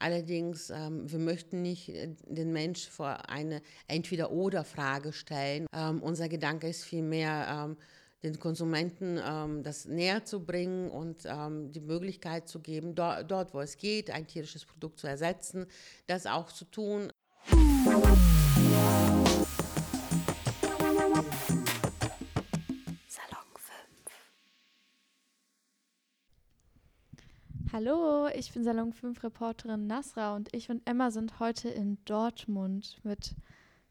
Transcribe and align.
Allerdings, 0.00 0.70
ähm, 0.70 1.10
wir 1.10 1.18
möchten 1.18 1.60
nicht 1.60 1.90
äh, 1.90 2.08
den 2.26 2.52
Mensch 2.52 2.88
vor 2.88 3.28
eine 3.28 3.60
Entweder-Oder-Frage 3.86 5.12
stellen. 5.12 5.66
Ähm, 5.74 6.02
unser 6.02 6.28
Gedanke 6.30 6.68
ist 6.68 6.84
vielmehr, 6.84 7.46
ähm, 7.48 7.76
den 8.22 8.38
Konsumenten 8.38 9.18
ähm, 9.22 9.62
das 9.62 9.84
näher 9.86 10.24
zu 10.24 10.44
bringen 10.44 10.90
und 10.90 11.24
ähm, 11.26 11.70
die 11.72 11.80
Möglichkeit 11.80 12.48
zu 12.48 12.60
geben, 12.60 12.94
do 12.94 13.22
dort, 13.26 13.54
wo 13.54 13.60
es 13.60 13.76
geht, 13.76 14.10
ein 14.10 14.26
tierisches 14.26 14.64
Produkt 14.64 14.98
zu 14.98 15.06
ersetzen, 15.06 15.66
das 16.06 16.26
auch 16.26 16.50
zu 16.50 16.64
tun. 16.64 17.12
Hallo, 27.72 28.26
ich 28.34 28.52
bin 28.52 28.64
Salon 28.64 28.92
5 28.92 29.22
Reporterin 29.22 29.86
Nasra 29.86 30.34
und 30.34 30.52
ich 30.52 30.70
und 30.70 30.82
Emma 30.88 31.12
sind 31.12 31.38
heute 31.38 31.68
in 31.68 32.04
Dortmund 32.04 32.98
mit 33.04 33.36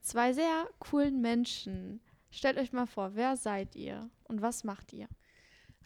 zwei 0.01 0.33
sehr 0.33 0.67
coolen 0.79 1.21
Menschen. 1.21 2.01
Stellt 2.29 2.57
euch 2.57 2.73
mal 2.73 2.87
vor, 2.87 3.15
wer 3.15 3.37
seid 3.37 3.77
ihr 3.77 4.09
und 4.25 4.41
was 4.41 4.65
macht 4.65 4.91
ihr? 4.91 5.07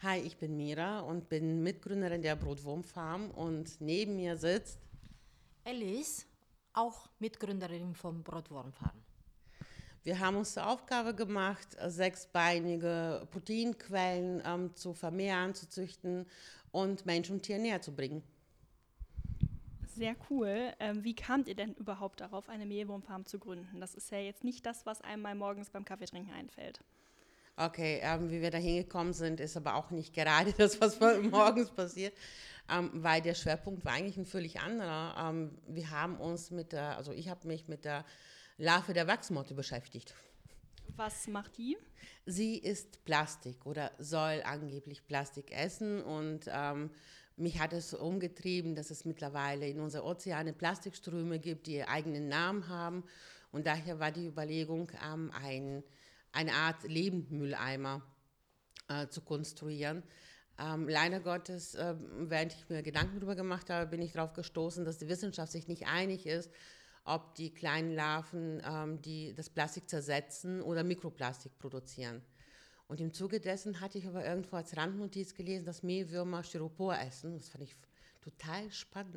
Hi, 0.01 0.17
ich 0.17 0.37
bin 0.37 0.57
Mira 0.57 1.01
und 1.01 1.29
bin 1.29 1.61
Mitgründerin 1.61 2.23
der 2.23 2.35
Brotwurmfarm 2.35 3.29
und 3.29 3.79
neben 3.79 4.15
mir 4.15 4.37
sitzt 4.37 4.79
Alice, 5.63 6.25
auch 6.73 7.07
Mitgründerin 7.19 7.93
vom 7.93 8.23
Brotwurmfarm. 8.23 9.02
Wir 10.03 10.19
haben 10.19 10.35
uns 10.35 10.53
zur 10.53 10.67
Aufgabe 10.67 11.15
gemacht, 11.15 11.77
sechsbeinige 11.87 13.25
Proteinquellen 13.31 14.43
ähm, 14.45 14.75
zu 14.75 14.93
vermehren, 14.93 15.55
zu 15.55 15.69
züchten 15.69 16.25
und 16.71 17.05
Mensch 17.05 17.29
und 17.29 17.43
Tier 17.43 17.57
näher 17.57 17.81
zu 17.81 17.95
bringen. 17.95 18.21
Sehr 19.95 20.15
cool. 20.29 20.73
Ähm, 20.79 21.03
wie 21.05 21.15
kamt 21.15 21.47
ihr 21.47 21.55
denn 21.55 21.73
überhaupt 21.75 22.19
darauf, 22.19 22.49
eine 22.49 22.65
Mehlwurmfarm 22.65 23.25
zu 23.25 23.39
gründen? 23.39 23.79
Das 23.79 23.95
ist 23.95 24.11
ja 24.11 24.17
jetzt 24.17 24.43
nicht 24.43 24.65
das, 24.65 24.85
was 24.85 25.01
einem 25.01 25.21
mal 25.21 25.35
morgens 25.35 25.69
beim 25.69 25.85
Kaffeetrinken 25.85 26.33
einfällt. 26.33 26.81
Okay, 27.55 27.99
ähm, 28.01 28.29
wie 28.29 28.41
wir 28.41 28.49
da 28.51 28.57
hingekommen 28.57 29.13
sind, 29.13 29.39
ist 29.39 29.55
aber 29.55 29.75
auch 29.75 29.91
nicht 29.91 30.13
gerade 30.13 30.51
das, 30.57 30.81
was 30.81 30.99
morgens 30.99 31.69
passiert, 31.75 32.13
ähm, 32.69 32.89
weil 32.95 33.21
der 33.21 33.35
Schwerpunkt 33.35 33.85
war 33.85 33.93
eigentlich 33.93 34.17
ein 34.17 34.25
völlig 34.25 34.59
anderer. 34.59 35.29
Ähm, 35.29 35.57
wir 35.67 35.91
haben 35.91 36.17
uns 36.17 36.51
mit 36.51 36.73
der, 36.73 36.97
also 36.97 37.13
ich 37.13 37.29
habe 37.29 37.47
mich 37.47 37.67
mit 37.67 37.85
der 37.85 38.03
Larve 38.57 38.93
der 38.93 39.07
Wachsmotte 39.07 39.53
beschäftigt. 39.53 40.13
Was 40.95 41.27
macht 41.27 41.57
die? 41.57 41.77
Sie 42.25 42.57
isst 42.57 43.03
Plastik 43.03 43.65
oder 43.65 43.91
soll 43.97 44.41
angeblich 44.45 45.05
Plastik 45.07 45.51
essen 45.51 46.03
und 46.03 46.41
ähm, 46.47 46.91
mich 47.35 47.59
hat 47.59 47.73
es 47.73 47.93
umgetrieben, 47.93 48.75
dass 48.75 48.91
es 48.91 49.05
mittlerweile 49.05 49.67
in 49.67 49.79
unserer 49.79 50.05
Ozeane 50.05 50.53
Plastikströme 50.53 51.39
gibt, 51.39 51.65
die 51.65 51.83
eigenen 51.83 52.27
Namen 52.27 52.67
haben. 52.67 53.03
Und 53.51 53.65
daher 53.65 53.99
war 53.99 54.11
die 54.11 54.27
Überlegung, 54.27 54.91
ähm, 55.03 55.31
ein, 55.33 55.83
eine 56.31 56.53
Art 56.53 56.83
Lebendmülleimer 56.83 58.03
äh, 58.87 59.07
zu 59.07 59.21
konstruieren. 59.21 60.03
Ähm, 60.59 60.87
leider 60.87 61.19
Gottes, 61.19 61.73
äh, 61.73 61.95
während 62.17 62.53
ich 62.53 62.69
mir 62.69 62.83
Gedanken 62.83 63.15
darüber 63.15 63.35
gemacht 63.35 63.71
habe, 63.71 63.89
bin 63.89 64.01
ich 64.01 64.13
darauf 64.13 64.33
gestoßen, 64.33 64.85
dass 64.85 64.99
die 64.99 65.09
Wissenschaft 65.09 65.51
sich 65.51 65.67
nicht 65.67 65.87
einig 65.87 66.27
ist, 66.27 66.51
ob 67.05 67.35
die 67.35 67.53
kleinen 67.53 67.93
Larven 67.93 68.61
ähm, 68.65 69.01
die 69.01 69.33
das 69.33 69.49
Plastik 69.49 69.89
zersetzen 69.89 70.61
oder 70.61 70.83
Mikroplastik 70.83 71.57
produzieren. 71.59 72.21
Und 72.87 73.01
im 73.01 73.13
Zuge 73.13 73.39
dessen 73.39 73.81
hatte 73.81 73.97
ich 73.97 74.07
aber 74.07 74.25
irgendwo 74.25 74.55
als 74.55 74.75
Randnotiz 74.77 75.33
gelesen, 75.33 75.65
dass 75.65 75.83
Mehlwürmer 75.83 76.43
Styropor 76.43 76.97
essen. 76.97 77.37
Das 77.37 77.49
fand 77.49 77.63
ich 77.63 77.75
total 78.21 78.71
spannend. 78.71 79.15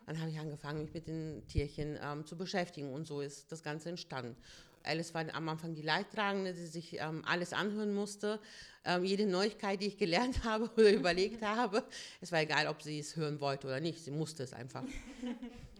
Und 0.00 0.08
dann 0.08 0.20
habe 0.20 0.30
ich 0.30 0.38
angefangen, 0.38 0.82
mich 0.82 0.92
mit 0.92 1.08
den 1.08 1.46
Tierchen 1.46 1.98
ähm, 2.02 2.26
zu 2.26 2.36
beschäftigen 2.36 2.92
und 2.92 3.06
so 3.06 3.20
ist 3.20 3.50
das 3.50 3.62
Ganze 3.62 3.88
entstanden. 3.88 4.36
Alice 4.84 5.14
war 5.14 5.24
am 5.34 5.48
Anfang 5.48 5.74
die 5.74 5.82
Leidtragende, 5.82 6.54
die 6.54 6.66
sich 6.66 6.98
ähm, 6.98 7.22
alles 7.24 7.52
anhören 7.52 7.94
musste. 7.94 8.40
Ähm, 8.84 9.04
jede 9.04 9.26
Neuigkeit, 9.26 9.80
die 9.80 9.86
ich 9.86 9.96
gelernt 9.96 10.44
habe 10.44 10.70
oder 10.76 10.92
überlegt 10.92 11.42
habe, 11.42 11.84
es 12.20 12.32
war 12.32 12.40
egal, 12.40 12.66
ob 12.66 12.82
sie 12.82 12.98
es 12.98 13.16
hören 13.16 13.40
wollte 13.40 13.68
oder 13.68 13.80
nicht, 13.80 14.00
sie 14.00 14.10
musste 14.10 14.42
es 14.42 14.52
einfach. 14.52 14.82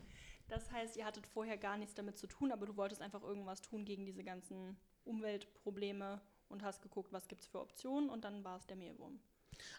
Das 0.53 0.71
heißt, 0.71 0.99
ihr 0.99 1.07
hattet 1.07 1.27
vorher 1.27 1.57
gar 1.57 1.79
nichts 1.79 1.95
damit 1.95 2.19
zu 2.19 2.27
tun, 2.27 2.53
aber 2.53 2.67
du 2.67 2.77
wolltest 2.77 3.01
einfach 3.01 3.23
irgendwas 3.23 3.63
tun 3.63 3.87
gegen 3.87 4.05
diese 4.05 4.23
ganzen 4.23 4.77
Umweltprobleme 5.07 6.21
und 6.51 6.63
hast 6.63 6.83
geguckt, 6.83 7.11
was 7.11 7.27
gibt 7.27 7.41
es 7.41 7.49
für 7.49 7.59
Optionen 7.59 8.11
und 8.11 8.23
dann 8.23 8.45
war 8.45 8.59
es 8.59 8.67
der 8.67 8.77
Mehlwurm. 8.77 9.19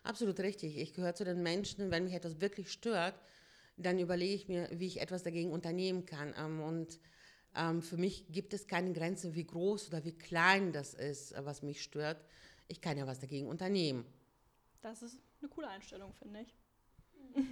Absolut 0.02 0.40
richtig. 0.40 0.80
Ich 0.80 0.96
gehöre 0.96 1.14
zu 1.14 1.26
den 1.26 1.44
Menschen, 1.44 1.92
wenn 1.92 2.06
mich 2.06 2.14
etwas 2.14 2.42
wirklich 2.42 2.72
stört, 2.72 3.14
dann 3.78 4.00
überlege 4.00 4.34
ich 4.34 4.48
mir, 4.48 4.68
wie 4.72 4.88
ich 4.88 5.00
etwas 5.00 5.22
dagegen 5.22 5.52
unternehmen 5.52 6.08
kann. 6.08 6.34
Ähm, 6.36 6.60
und 6.60 7.00
ähm, 7.56 7.84
für 7.84 7.98
mich 7.98 8.26
gibt 8.32 8.56
es 8.56 8.66
keine 8.66 8.94
Grenze, 8.94 9.36
wie 9.36 9.46
groß 9.46 9.90
oder 9.90 10.04
wie 10.06 10.18
klein 10.18 10.74
das 10.74 10.96
ist, 10.96 11.36
was 11.38 11.62
mich 11.62 11.84
stört. 11.84 12.20
Ich 12.68 12.82
kann 12.82 12.98
ja 12.98 13.06
was 13.06 13.20
dagegen 13.20 13.48
unternehmen. 13.48 14.12
Das 14.82 15.04
ist 15.04 15.22
eine 15.40 15.50
coole 15.50 15.68
Einstellung, 15.68 16.16
finde 16.16 16.42
ich. 16.42 16.56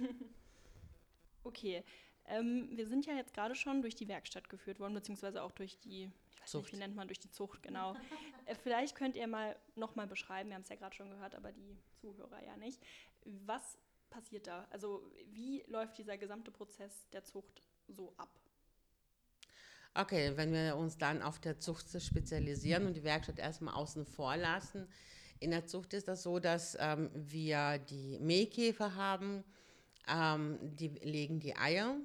okay, 1.44 1.84
ähm, 2.26 2.68
wir 2.72 2.86
sind 2.86 3.06
ja 3.06 3.14
jetzt 3.14 3.34
gerade 3.34 3.54
schon 3.54 3.82
durch 3.82 3.94
die 3.94 4.08
Werkstatt 4.08 4.48
geführt 4.48 4.80
worden, 4.80 4.94
beziehungsweise 4.94 5.42
auch 5.42 5.52
durch 5.52 5.78
die, 5.80 6.10
ich 6.30 6.40
weiß 6.40 6.50
Zucht. 6.50 6.64
nicht, 6.64 6.72
wie 6.74 6.78
nennt 6.78 6.96
man, 6.96 7.08
durch 7.08 7.20
die 7.20 7.30
Zucht, 7.30 7.62
genau. 7.62 7.94
äh, 8.46 8.54
vielleicht 8.54 8.96
könnt 8.96 9.16
ihr 9.16 9.26
mal 9.26 9.56
nochmal 9.74 10.06
beschreiben, 10.06 10.50
wir 10.50 10.56
haben 10.56 10.62
es 10.62 10.68
ja 10.68 10.76
gerade 10.76 10.94
schon 10.94 11.10
gehört, 11.10 11.34
aber 11.34 11.52
die 11.52 11.76
Zuhörer 12.00 12.42
ja 12.44 12.56
nicht. 12.56 12.80
Was 13.24 13.78
passiert 14.10 14.46
da? 14.46 14.66
Also 14.70 15.10
wie 15.32 15.64
läuft 15.66 15.98
dieser 15.98 16.18
gesamte 16.18 16.50
Prozess 16.50 17.08
der 17.10 17.24
Zucht 17.24 17.62
so 17.88 18.12
ab? 18.16 18.38
Okay, 19.94 20.32
wenn 20.36 20.52
wir 20.52 20.76
uns 20.76 20.96
dann 20.96 21.20
auf 21.20 21.38
der 21.38 21.58
Zucht 21.58 21.86
spezialisieren 22.00 22.86
und 22.86 22.94
die 22.94 23.04
Werkstatt 23.04 23.38
erstmal 23.38 23.74
außen 23.74 24.06
vor 24.06 24.36
lassen, 24.36 24.88
in 25.38 25.50
der 25.50 25.66
Zucht 25.66 25.92
ist 25.92 26.08
das 26.08 26.22
so, 26.22 26.38
dass 26.38 26.76
ähm, 26.80 27.10
wir 27.14 27.78
die 27.78 28.18
Mähkäfer 28.20 28.94
haben, 28.94 29.44
ähm, 30.08 30.58
die 30.62 30.88
legen 30.88 31.40
die 31.40 31.56
Eier 31.56 31.96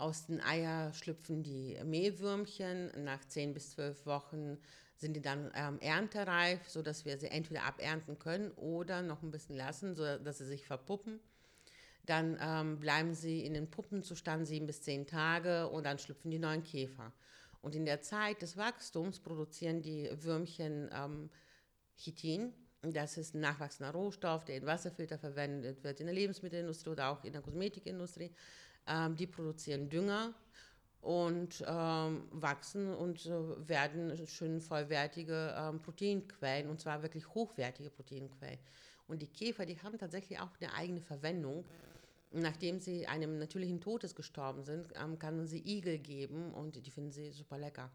aus 0.00 0.26
den 0.26 0.40
Eier 0.40 0.92
schlüpfen 0.92 1.42
die 1.42 1.78
Mehlwürmchen. 1.84 2.90
Nach 3.04 3.24
10 3.24 3.54
bis 3.54 3.70
12 3.72 4.06
Wochen 4.06 4.58
sind 4.96 5.14
die 5.14 5.22
dann 5.22 5.50
ähm, 5.54 5.78
erntereif, 5.80 6.68
sodass 6.68 7.04
wir 7.04 7.16
sie 7.18 7.28
entweder 7.28 7.64
abernten 7.64 8.18
können 8.18 8.50
oder 8.52 9.02
noch 9.02 9.22
ein 9.22 9.30
bisschen 9.30 9.56
lassen, 9.56 9.94
sodass 9.94 10.38
sie 10.38 10.46
sich 10.46 10.66
verpuppen. 10.66 11.20
Dann 12.06 12.38
ähm, 12.40 12.80
bleiben 12.80 13.14
sie 13.14 13.44
in 13.44 13.54
den 13.54 13.70
Puppenzustand 13.70 14.46
sieben 14.46 14.66
bis 14.66 14.82
zehn 14.82 15.06
Tage 15.06 15.68
und 15.68 15.84
dann 15.84 15.98
schlüpfen 15.98 16.30
die 16.30 16.38
neuen 16.38 16.62
Käfer. 16.62 17.12
Und 17.62 17.74
in 17.74 17.84
der 17.84 18.00
Zeit 18.00 18.42
des 18.42 18.56
Wachstums 18.56 19.20
produzieren 19.20 19.82
die 19.82 20.10
Würmchen 20.12 20.90
ähm, 20.92 21.30
Chitin. 21.96 22.52
Das 22.82 23.18
ist 23.18 23.34
ein 23.34 23.40
nachwachsender 23.40 23.92
Rohstoff, 23.92 24.44
der 24.44 24.56
in 24.56 24.66
Wasserfilter 24.66 25.18
verwendet 25.18 25.84
wird, 25.84 26.00
in 26.00 26.06
der 26.06 26.14
Lebensmittelindustrie 26.14 26.90
oder 26.90 27.10
auch 27.10 27.24
in 27.24 27.32
der 27.32 27.42
Kosmetikindustrie. 27.42 28.32
Ähm, 28.90 29.14
die 29.14 29.28
produzieren 29.28 29.88
Dünger 29.88 30.34
und 31.00 31.64
ähm, 31.66 32.24
wachsen 32.32 32.92
und 32.92 33.24
äh, 33.24 33.68
werden 33.68 34.26
schön 34.26 34.60
vollwertige 34.60 35.54
ähm, 35.56 35.80
Proteinquellen 35.80 36.68
und 36.68 36.80
zwar 36.80 37.00
wirklich 37.02 37.26
hochwertige 37.28 37.88
Proteinquellen. 37.88 38.58
Und 39.06 39.22
die 39.22 39.28
Käfer, 39.28 39.64
die 39.64 39.80
haben 39.80 39.96
tatsächlich 39.96 40.40
auch 40.40 40.50
eine 40.60 40.74
eigene 40.74 41.00
Verwendung. 41.00 41.64
Nachdem 42.32 42.80
sie 42.80 43.06
einem 43.06 43.38
natürlichen 43.38 43.80
Todes 43.80 44.14
gestorben 44.14 44.64
sind, 44.64 44.92
ähm, 45.00 45.18
kann 45.18 45.36
man 45.36 45.46
sie 45.46 45.62
Igel 45.64 45.98
geben 45.98 46.52
und 46.52 46.84
die 46.84 46.90
finden 46.90 47.12
sie 47.12 47.30
super 47.30 47.58
lecker. 47.58 47.90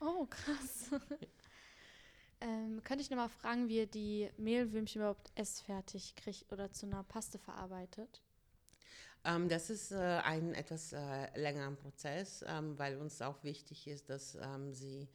Oh, 0.00 0.26
krass. 0.26 0.90
ähm, 2.40 2.80
könnte 2.84 3.02
ich 3.02 3.10
nochmal 3.10 3.28
fragen, 3.28 3.68
wie 3.68 3.78
ihr 3.78 3.86
die 3.86 4.30
Mehlwürmchen 4.36 5.00
überhaupt 5.00 5.32
essfertig 5.34 6.14
kriegt 6.14 6.52
oder 6.52 6.70
zu 6.70 6.86
einer 6.86 7.02
Paste 7.02 7.38
verarbeitet? 7.38 8.22
Ähm, 9.26 9.48
das 9.48 9.70
ist 9.70 9.92
äh, 9.92 9.96
ein 9.96 10.54
etwas 10.54 10.92
äh, 10.92 10.98
längerer 11.34 11.72
Prozess, 11.72 12.44
ähm, 12.46 12.78
weil 12.78 12.96
uns 12.96 13.20
auch 13.20 13.42
wichtig 13.42 13.88
ist, 13.88 14.08
dass 14.08 14.36
ähm, 14.36 14.72
sie 14.72 15.08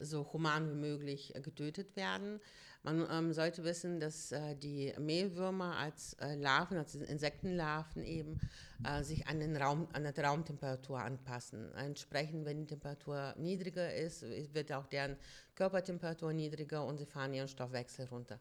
so 0.00 0.32
human 0.32 0.68
wie 0.68 0.74
möglich 0.74 1.34
äh, 1.36 1.40
getötet 1.40 1.94
werden. 1.94 2.40
Man 2.82 3.06
ähm, 3.08 3.32
sollte 3.32 3.62
wissen, 3.62 4.00
dass 4.00 4.32
äh, 4.32 4.56
die 4.56 4.92
Mehlwürmer 4.98 5.76
als 5.76 6.14
äh, 6.14 6.34
Larven, 6.34 6.76
als 6.76 6.96
Insektenlarven 6.96 8.02
eben, 8.02 8.40
äh, 8.84 9.04
sich 9.04 9.28
an, 9.28 9.38
den 9.38 9.56
Raum, 9.56 9.86
an 9.92 10.02
der 10.02 10.18
Raumtemperatur 10.18 10.98
anpassen. 10.98 11.72
Entsprechend, 11.74 12.44
wenn 12.44 12.58
die 12.58 12.66
Temperatur 12.66 13.34
niedriger 13.38 13.94
ist, 13.94 14.22
wird 14.52 14.72
auch 14.72 14.86
deren 14.86 15.16
Körpertemperatur 15.54 16.32
niedriger 16.32 16.84
und 16.84 16.98
sie 16.98 17.06
fahren 17.06 17.32
ihren 17.34 17.46
Stoffwechsel 17.46 18.06
runter. 18.06 18.40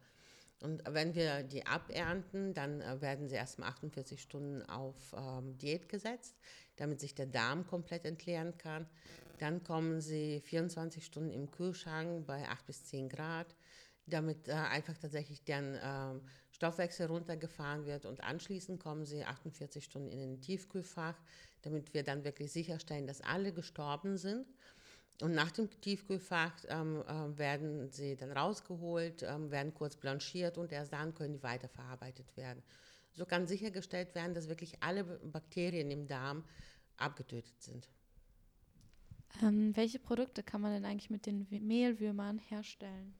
Und 0.61 0.83
wenn 0.87 1.15
wir 1.15 1.43
die 1.43 1.65
abernten, 1.65 2.53
dann 2.53 2.81
äh, 2.81 3.01
werden 3.01 3.27
sie 3.27 3.35
erstmal 3.35 3.69
48 3.69 4.21
Stunden 4.21 4.61
auf 4.63 4.95
ähm, 5.17 5.57
Diät 5.57 5.89
gesetzt, 5.89 6.35
damit 6.75 6.99
sich 6.99 7.15
der 7.15 7.25
Darm 7.25 7.65
komplett 7.65 8.05
entleeren 8.05 8.57
kann. 8.57 8.87
Dann 9.39 9.63
kommen 9.63 10.01
sie 10.01 10.39
24 10.41 11.03
Stunden 11.03 11.31
im 11.31 11.49
Kühlschrank 11.49 12.27
bei 12.27 12.47
8 12.47 12.67
bis 12.67 12.85
10 12.85 13.09
Grad, 13.09 13.55
damit 14.05 14.47
äh, 14.47 14.51
einfach 14.51 14.95
tatsächlich 14.99 15.43
deren 15.43 15.73
äh, 15.73 16.19
Stoffwechsel 16.51 17.07
runtergefahren 17.07 17.87
wird. 17.87 18.05
Und 18.05 18.23
anschließend 18.23 18.79
kommen 18.79 19.03
sie 19.03 19.25
48 19.25 19.83
Stunden 19.83 20.11
in 20.11 20.19
den 20.19 20.41
Tiefkühlfach, 20.41 21.19
damit 21.63 21.95
wir 21.95 22.03
dann 22.03 22.23
wirklich 22.23 22.51
sicherstellen, 22.51 23.07
dass 23.07 23.21
alle 23.21 23.51
gestorben 23.51 24.17
sind. 24.17 24.45
Und 25.21 25.33
nach 25.33 25.51
dem 25.51 25.69
Tiefkühlfach 25.81 26.53
ähm, 26.69 27.03
äh, 27.07 27.37
werden 27.37 27.91
sie 27.91 28.15
dann 28.15 28.31
rausgeholt, 28.31 29.23
ähm, 29.23 29.51
werden 29.51 29.73
kurz 29.73 29.95
blanchiert 29.95 30.57
und 30.57 30.71
erst 30.71 30.93
dann 30.93 31.13
können 31.13 31.33
die 31.33 31.43
weiterverarbeitet 31.43 32.35
werden. 32.35 32.63
So 33.13 33.25
kann 33.25 33.45
sichergestellt 33.45 34.15
werden, 34.15 34.33
dass 34.33 34.47
wirklich 34.47 34.81
alle 34.81 35.03
Bakterien 35.03 35.91
im 35.91 36.07
Darm 36.07 36.43
abgetötet 36.97 37.61
sind. 37.61 37.89
Ähm, 39.41 39.75
welche 39.75 39.99
Produkte 39.99 40.43
kann 40.43 40.61
man 40.61 40.73
denn 40.73 40.85
eigentlich 40.85 41.09
mit 41.09 41.25
den 41.25 41.47
Mehlwürmern 41.49 42.39
herstellen? 42.39 43.13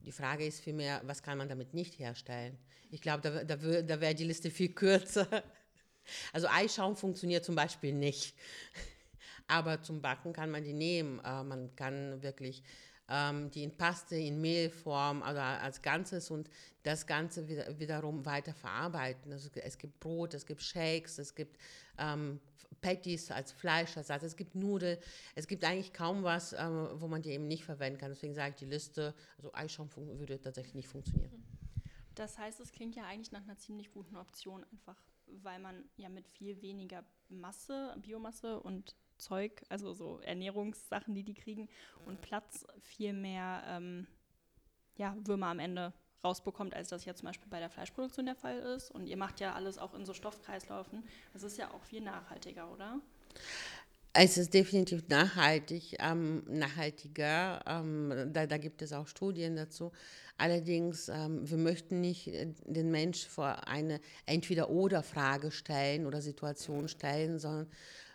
Die 0.00 0.12
Frage 0.12 0.46
ist 0.46 0.60
vielmehr, 0.60 1.00
was 1.04 1.22
kann 1.22 1.38
man 1.38 1.48
damit 1.48 1.74
nicht 1.74 1.98
herstellen? 1.98 2.56
Ich 2.90 3.00
glaube, 3.00 3.22
da, 3.22 3.44
da, 3.44 3.82
da 3.82 4.00
wäre 4.00 4.14
die 4.14 4.24
Liste 4.24 4.50
viel 4.50 4.70
kürzer. 4.70 5.26
Also 6.32 6.46
Eischaum 6.46 6.94
funktioniert 6.94 7.44
zum 7.44 7.56
Beispiel 7.56 7.92
nicht. 7.92 8.36
Aber 9.48 9.82
zum 9.82 10.02
Backen 10.02 10.32
kann 10.32 10.50
man 10.50 10.64
die 10.64 10.72
nehmen. 10.72 11.20
Äh, 11.24 11.44
man 11.44 11.74
kann 11.76 12.22
wirklich 12.22 12.62
ähm, 13.08 13.50
die 13.50 13.62
in 13.62 13.76
Paste, 13.76 14.16
in 14.16 14.40
Mehlform 14.40 15.22
oder 15.22 15.60
als 15.60 15.82
Ganzes 15.82 16.30
und 16.30 16.50
das 16.82 17.06
Ganze 17.06 17.48
wieder, 17.48 17.78
wiederum 17.78 18.24
weiter 18.24 18.54
verarbeiten. 18.54 19.32
Also 19.32 19.48
es 19.54 19.78
gibt 19.78 20.00
Brot, 20.00 20.34
es 20.34 20.46
gibt 20.46 20.62
Shakes, 20.62 21.18
es 21.18 21.34
gibt 21.34 21.56
ähm, 21.98 22.40
Patties 22.80 23.30
als 23.30 23.52
Fleischersatz, 23.52 24.22
es 24.22 24.36
gibt 24.36 24.54
Nudeln, 24.54 24.98
es 25.34 25.46
gibt 25.46 25.64
eigentlich 25.64 25.92
kaum 25.92 26.22
was, 26.24 26.52
ähm, 26.52 26.88
wo 26.94 27.08
man 27.08 27.22
die 27.22 27.30
eben 27.30 27.46
nicht 27.46 27.64
verwenden 27.64 27.98
kann. 27.98 28.10
Deswegen 28.10 28.34
sage 28.34 28.50
ich, 28.50 28.56
die 28.56 28.66
Liste, 28.66 29.14
also 29.36 29.52
Eischaum 29.54 29.88
würde 29.96 30.40
tatsächlich 30.40 30.74
nicht 30.74 30.88
funktionieren. 30.88 31.42
Das 32.14 32.38
heißt, 32.38 32.60
es 32.60 32.72
klingt 32.72 32.96
ja 32.96 33.04
eigentlich 33.04 33.32
nach 33.32 33.42
einer 33.42 33.58
ziemlich 33.58 33.92
guten 33.92 34.16
Option, 34.16 34.64
einfach 34.72 34.96
weil 35.42 35.58
man 35.58 35.84
ja 35.96 36.08
mit 36.08 36.28
viel 36.28 36.60
weniger 36.62 37.04
Masse, 37.28 37.94
Biomasse 38.00 38.60
und 38.60 38.94
Zeug, 39.18 39.62
also 39.68 39.92
so 39.92 40.20
Ernährungssachen, 40.20 41.14
die 41.14 41.22
die 41.22 41.34
kriegen 41.34 41.68
und 42.04 42.20
Platz 42.20 42.66
viel 42.80 43.12
mehr 43.12 43.62
ähm, 43.66 44.06
ja, 44.96 45.16
Würmer 45.24 45.48
am 45.48 45.58
Ende 45.58 45.92
rausbekommt, 46.24 46.74
als 46.74 46.88
das 46.88 47.04
ja 47.04 47.14
zum 47.14 47.26
Beispiel 47.26 47.48
bei 47.48 47.60
der 47.60 47.70
Fleischproduktion 47.70 48.26
der 48.26 48.34
Fall 48.34 48.58
ist. 48.58 48.90
Und 48.90 49.06
ihr 49.06 49.16
macht 49.16 49.40
ja 49.40 49.54
alles 49.54 49.78
auch 49.78 49.94
in 49.94 50.04
so 50.04 50.12
Stoffkreislaufen. 50.12 51.04
Das 51.32 51.42
ist 51.42 51.56
ja 51.56 51.70
auch 51.72 51.84
viel 51.84 52.00
nachhaltiger, 52.00 52.70
oder? 52.72 53.00
Es 54.18 54.38
ist 54.38 54.54
definitiv 54.54 55.06
nachhaltig, 55.08 55.96
ähm, 55.98 56.42
nachhaltiger. 56.48 57.62
Ähm, 57.66 58.30
da, 58.32 58.46
da, 58.46 58.56
gibt 58.56 58.80
es 58.80 58.94
auch 58.94 59.06
Studien 59.06 59.56
dazu. 59.56 59.92
Allerdings, 60.38 61.10
ähm, 61.10 61.48
wir 61.48 61.58
möchten 61.58 62.00
nicht 62.00 62.28
äh, 62.28 62.46
den 62.64 62.90
Mensch 62.90 63.26
vor 63.26 63.68
eine 63.68 64.00
Entweder-Oder-Frage 64.24 65.50
stellen 65.50 66.06
oder 66.06 66.22
Situation 66.22 66.88
stellen, 66.88 67.38
sondern 67.38 67.68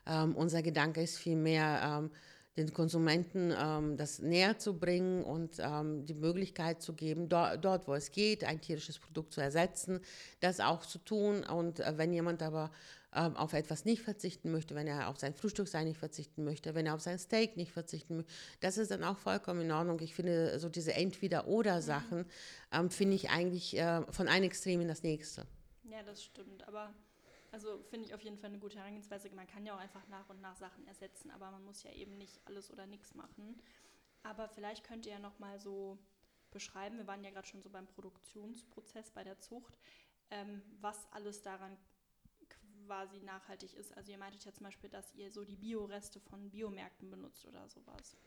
ähm, 0.06 0.36
unser 0.36 0.62
Gedanke 0.62 1.02
ist 1.02 1.18
vielmehr, 1.18 1.82
ähm, 1.84 2.12
den 2.58 2.74
Konsumenten 2.74 3.54
ähm, 3.58 3.96
das 3.96 4.20
näher 4.20 4.58
zu 4.58 4.78
bringen 4.78 5.24
und 5.24 5.58
ähm, 5.60 6.06
die 6.06 6.14
Möglichkeit 6.14 6.82
zu 6.82 6.94
geben, 6.94 7.30
do 7.30 7.56
dort, 7.60 7.88
wo 7.88 7.94
es 7.94 8.12
geht, 8.12 8.44
ein 8.44 8.60
tierisches 8.60 9.00
Produkt 9.00 9.34
zu 9.34 9.42
ersetzen, 9.42 10.02
das 10.42 10.60
auch 10.60 10.86
zu 10.86 11.00
tun. 11.00 11.44
Und 11.44 11.80
äh, 11.80 11.98
wenn 11.98 12.12
jemand 12.12 12.44
aber 12.44 12.72
ähm, 13.14 13.38
auf 13.38 13.54
etwas 13.54 13.86
nicht 13.86 14.02
verzichten 14.02 14.52
möchte, 14.52 14.76
wenn 14.76 14.88
er 14.88 15.08
auf 15.08 15.18
sein 15.18 15.34
Frühstücksei 15.34 15.84
nicht 15.86 15.98
verzichten 15.98 16.44
möchte, 16.44 16.76
wenn 16.76 16.86
er 16.86 16.96
auf 16.96 17.02
sein 17.02 17.20
Steak 17.20 17.56
nicht 17.56 17.72
verzichten 17.72 18.18
möchte, 18.18 18.32
das 18.60 18.78
ist 18.78 18.92
dann 18.92 19.04
auch 19.04 19.18
vollkommen 19.18 19.62
in 19.62 19.72
Ordnung. 19.72 20.00
Ich 20.02 20.14
finde, 20.14 20.60
so 20.60 20.68
diese 20.68 20.94
Entweder-Oder-Sachen 20.94 22.20
mhm. 22.20 22.26
ähm, 22.74 22.90
finde 22.90 23.16
ich 23.16 23.30
eigentlich 23.30 23.78
äh, 23.78 24.02
von 24.12 24.28
einem 24.28 24.46
Extrem 24.46 24.82
in 24.82 24.90
das 24.90 25.04
nächste. 25.04 25.46
Ja, 25.84 26.04
das 26.04 26.22
stimmt. 26.24 26.68
Aber 26.68 26.94
also 27.52 27.84
finde 27.90 28.08
ich 28.08 28.14
auf 28.14 28.22
jeden 28.22 28.38
Fall 28.38 28.50
eine 28.50 28.60
gute 28.60 28.78
Herangehensweise. 28.78 29.30
Man 29.32 29.48
kann 29.48 29.66
ja 29.66 29.76
auch 29.76 29.80
einfach 29.80 30.08
nach 30.08 30.30
und 30.30 30.42
nach 30.42 30.56
Sachen 30.56 30.88
ersetzen, 30.88 31.32
aber 31.32 31.52
man 31.52 31.64
muss 31.64 31.84
ja 31.84 31.92
eben 31.92 32.18
nicht 32.18 32.42
alles 32.46 32.72
oder 32.72 32.88
nichts 32.88 33.14
machen. 33.14 33.62
Aber 34.24 34.48
vielleicht 34.48 34.84
könnt 34.84 35.06
ihr 35.06 35.14
ja 35.14 35.20
noch 35.20 35.38
mal 35.40 35.60
so 35.60 35.98
beschreiben, 36.52 36.98
wir 36.98 37.08
waren 37.08 37.24
ja 37.24 37.32
gerade 37.32 37.48
schon 37.48 37.62
so 37.62 37.70
beim 37.70 37.88
Produktionsprozess 37.88 39.12
bei 39.12 39.24
der 39.24 39.40
Zucht, 39.40 39.78
ähm, 40.30 40.62
was 40.80 41.12
alles 41.12 41.42
daran 41.42 41.78
quasi 42.86 43.20
nachhaltig 43.22 43.74
ist. 43.74 43.96
Also 43.96 44.12
ihr 44.12 44.18
meintet 44.18 44.44
ja 44.46 44.54
zum 44.54 44.66
Beispiel, 44.66 44.90
dass 44.90 45.14
ihr 45.16 45.32
so 45.32 45.44
die 45.44 45.56
Bioreste 45.56 46.20
von 46.20 46.50
Biomärkten 46.50 47.10
benutzt 47.10 47.46
oder 47.46 47.68
sowas. 47.70 48.18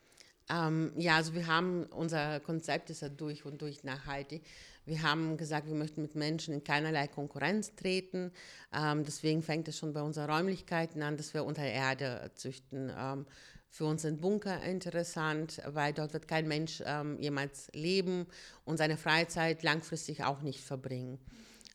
Ähm, 0.49 0.91
ja, 0.95 1.15
also 1.15 1.33
wir 1.33 1.47
haben, 1.47 1.85
unser 1.85 2.39
Konzept 2.39 2.89
ist 2.89 3.01
ja 3.01 3.09
durch 3.09 3.45
und 3.45 3.61
durch 3.61 3.83
nachhaltig. 3.83 4.43
Wir 4.85 5.01
haben 5.01 5.37
gesagt, 5.37 5.67
wir 5.67 5.75
möchten 5.75 6.01
mit 6.03 6.13
Menschen 6.15 6.53
in 6.53 6.63
keinerlei 6.63 7.07
Konkurrenz 7.07 7.75
treten. 7.75 8.31
Ähm, 8.71 9.03
deswegen 9.03 9.41
fängt 9.41 9.67
es 9.67 9.77
schon 9.77 9.93
bei 9.93 10.01
unseren 10.01 10.29
Räumlichkeiten 10.29 11.01
an, 11.01 11.17
dass 11.17 11.33
wir 11.33 11.43
unter 11.43 11.63
Erde 11.63 12.31
züchten. 12.35 12.91
Ähm, 12.95 13.25
für 13.69 13.85
uns 13.85 14.03
sind 14.03 14.21
Bunker 14.21 14.61
interessant, 14.63 15.61
weil 15.67 15.91
dort 15.91 16.13
wird 16.13 16.27
kein 16.27 16.47
Mensch 16.47 16.81
ähm, 16.85 17.19
jemals 17.19 17.69
leben 17.73 18.27
und 18.63 18.77
seine 18.77 18.95
Freizeit 18.95 19.63
langfristig 19.63 20.23
auch 20.23 20.41
nicht 20.41 20.61
verbringen. 20.61 21.19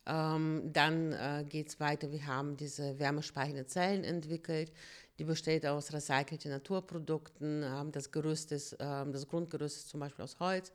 Ähm, 0.07 0.71
dann 0.73 1.13
äh, 1.13 1.45
geht 1.47 1.69
es 1.69 1.81
weiter. 1.81 2.11
Wir 2.11 2.27
haben 2.27 2.57
diese 2.57 2.99
wärmespeichernde 2.99 3.67
Zellen 3.67 4.05
entwickelt. 4.05 4.73
Die 5.21 5.27
besteht 5.27 5.67
aus 5.67 5.93
recycelten 5.93 6.51
Naturprodukten. 6.51 7.63
Ähm, 7.63 7.93
das 7.93 8.11
Gerüst 8.11 8.53
ist, 8.53 8.75
ähm, 8.81 9.13
das 9.13 9.29
Grundgerüst 9.29 9.77
ist 9.77 9.91
zum 9.91 10.01
Beispiel 10.01 10.25
aus 10.25 10.41
Holz. 10.41 10.73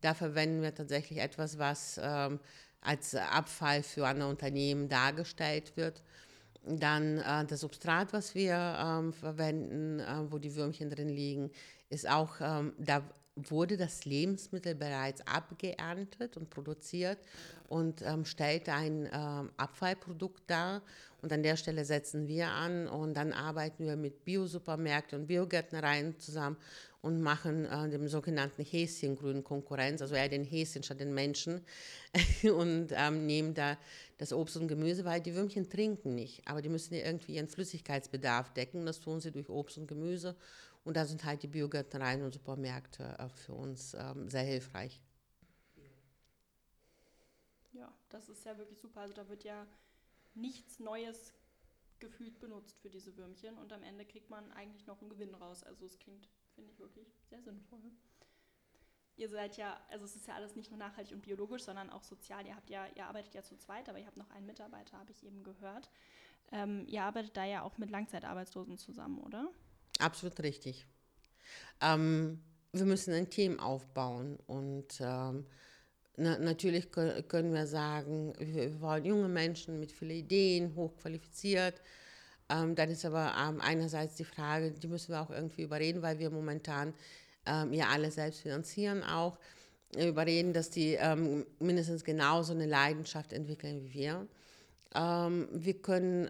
Da 0.00 0.14
verwenden 0.14 0.62
wir 0.62 0.74
tatsächlich 0.74 1.20
etwas, 1.20 1.60
was 1.60 2.00
ähm, 2.02 2.40
als 2.80 3.14
Abfall 3.14 3.84
für 3.84 4.04
andere 4.04 4.28
Unternehmen 4.28 4.88
dargestellt 4.88 5.76
wird. 5.76 6.02
Dann 6.64 7.18
äh, 7.18 7.44
das 7.44 7.60
Substrat, 7.60 8.12
was 8.12 8.34
wir 8.34 8.56
ähm, 8.56 9.12
verwenden, 9.12 10.00
äh, 10.00 10.28
wo 10.28 10.38
die 10.38 10.56
Würmchen 10.56 10.90
drin 10.90 11.08
liegen, 11.08 11.52
ist 11.88 12.10
auch, 12.10 12.40
ähm, 12.40 12.72
da 12.78 13.00
wurde 13.36 13.76
das 13.76 14.04
Lebensmittel 14.04 14.74
bereits 14.74 15.26
abgeerntet 15.26 16.36
und 16.36 16.50
produziert 16.50 17.18
und 17.68 18.02
ähm, 18.02 18.24
stellt 18.24 18.68
ein 18.68 19.08
ähm, 19.12 19.50
Abfallprodukt 19.56 20.42
dar. 20.46 20.82
Und 21.20 21.32
an 21.32 21.42
der 21.42 21.56
Stelle 21.56 21.84
setzen 21.84 22.28
wir 22.28 22.48
an 22.48 22.86
und 22.86 23.14
dann 23.14 23.32
arbeiten 23.32 23.86
wir 23.86 23.96
mit 23.96 24.24
Biosupermärkten 24.24 25.20
und 25.20 25.26
Biogärtnereien 25.26 26.18
zusammen 26.20 26.56
und 27.00 27.20
machen 27.20 27.64
äh, 27.64 27.88
dem 27.90 28.08
sogenannten 28.08 28.62
Häschengrün 28.62 29.42
Konkurrenz, 29.42 30.00
also 30.00 30.14
eher 30.14 30.28
den 30.28 30.44
Häschen 30.44 30.82
statt 30.82 31.00
den 31.00 31.12
Menschen 31.12 31.62
und 32.42 32.88
ähm, 32.92 33.26
nehmen 33.26 33.54
da 33.54 33.76
das 34.18 34.32
Obst 34.32 34.56
und 34.56 34.68
Gemüse, 34.68 35.04
weil 35.04 35.20
die 35.20 35.34
Würmchen 35.34 35.68
trinken 35.68 36.14
nicht, 36.14 36.46
aber 36.46 36.62
die 36.62 36.68
müssen 36.68 36.94
ja 36.94 37.04
irgendwie 37.04 37.34
ihren 37.34 37.48
Flüssigkeitsbedarf 37.48 38.52
decken. 38.52 38.86
Das 38.86 39.00
tun 39.00 39.20
sie 39.20 39.32
durch 39.32 39.48
Obst 39.48 39.76
und 39.76 39.88
Gemüse 39.88 40.36
und 40.84 40.96
da 40.96 41.06
sind 41.06 41.24
halt 41.24 41.42
die 41.42 41.48
Biogärtnereien 41.48 42.22
und 42.22 42.32
Supermärkte 42.32 43.16
äh, 43.18 43.28
für 43.28 43.54
uns 43.54 43.94
ähm, 43.94 44.28
sehr 44.28 44.42
hilfreich. 44.42 45.02
Ja, 47.72 47.92
das 48.10 48.28
ist 48.28 48.44
ja 48.44 48.56
wirklich 48.56 48.78
super. 48.78 49.00
Also 49.00 49.14
da 49.14 49.28
wird 49.28 49.44
ja 49.44 49.66
nichts 50.34 50.78
Neues 50.78 51.34
gefühlt 51.98 52.38
benutzt 52.38 52.78
für 52.80 52.90
diese 52.90 53.16
Würmchen 53.16 53.56
und 53.58 53.72
am 53.72 53.82
Ende 53.82 54.04
kriegt 54.04 54.30
man 54.30 54.52
eigentlich 54.52 54.86
noch 54.86 55.00
einen 55.00 55.10
Gewinn 55.10 55.34
raus. 55.34 55.64
Also 55.64 55.86
es 55.86 55.98
klingt 55.98 56.28
Finde 56.54 56.70
ich 56.70 56.78
wirklich 56.78 57.08
sehr 57.28 57.42
sinnvoll. 57.42 57.80
Ihr 59.16 59.28
seid 59.28 59.56
ja, 59.56 59.80
also 59.90 60.04
es 60.04 60.16
ist 60.16 60.26
ja 60.26 60.34
alles 60.34 60.56
nicht 60.56 60.70
nur 60.70 60.78
nachhaltig 60.78 61.14
und 61.14 61.22
biologisch, 61.22 61.62
sondern 61.62 61.90
auch 61.90 62.02
sozial. 62.02 62.46
Ihr 62.46 62.56
habt 62.56 62.70
ja, 62.70 62.86
ihr 62.94 63.06
arbeitet 63.06 63.34
ja 63.34 63.42
zu 63.42 63.56
zweit, 63.56 63.88
aber 63.88 63.98
ihr 63.98 64.06
habt 64.06 64.16
noch 64.16 64.30
einen 64.30 64.46
Mitarbeiter, 64.46 64.98
habe 64.98 65.12
ich 65.12 65.24
eben 65.24 65.42
gehört. 65.44 65.90
Ähm, 66.52 66.84
ihr 66.88 67.02
arbeitet 67.02 67.36
da 67.36 67.44
ja 67.44 67.62
auch 67.62 67.78
mit 67.78 67.90
Langzeitarbeitslosen 67.90 68.76
zusammen, 68.76 69.18
oder? 69.18 69.48
Absolut 69.98 70.40
richtig. 70.42 70.86
Ähm, 71.80 72.40
wir 72.72 72.84
müssen 72.84 73.14
ein 73.14 73.30
Team 73.30 73.60
aufbauen 73.60 74.38
und 74.46 75.00
ähm, 75.00 75.46
na, 76.16 76.38
natürlich 76.38 76.90
können 76.92 77.52
wir 77.52 77.66
sagen, 77.66 78.34
wir 78.38 78.80
wollen 78.80 79.04
junge 79.04 79.28
Menschen 79.28 79.80
mit 79.80 79.92
vielen 79.92 80.12
Ideen, 80.12 80.74
hochqualifiziert, 80.74 81.80
ähm, 82.48 82.74
dann 82.74 82.90
ist 82.90 83.04
aber 83.04 83.34
ähm, 83.40 83.60
einerseits 83.60 84.16
die 84.16 84.24
Frage, 84.24 84.72
die 84.72 84.86
müssen 84.86 85.12
wir 85.12 85.20
auch 85.20 85.30
irgendwie 85.30 85.62
überreden, 85.62 86.02
weil 86.02 86.18
wir 86.18 86.30
momentan 86.30 86.94
ähm, 87.46 87.72
ja 87.72 87.88
alle 87.88 88.10
selbst 88.10 88.40
finanzieren 88.40 89.02
auch, 89.02 89.38
überreden, 89.96 90.52
dass 90.52 90.70
die 90.70 90.94
ähm, 90.94 91.46
mindestens 91.60 92.04
genauso 92.04 92.52
eine 92.52 92.66
Leidenschaft 92.66 93.32
entwickeln 93.32 93.82
wie 93.84 93.94
wir. 93.94 94.26
Wir 94.96 95.82
können 95.82 96.28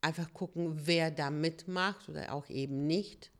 einfach 0.00 0.32
gucken, 0.32 0.86
wer 0.86 1.10
da 1.10 1.30
mitmacht 1.30 2.08
oder 2.08 2.32
auch 2.32 2.48
eben 2.48 2.86
nicht. 2.86 3.30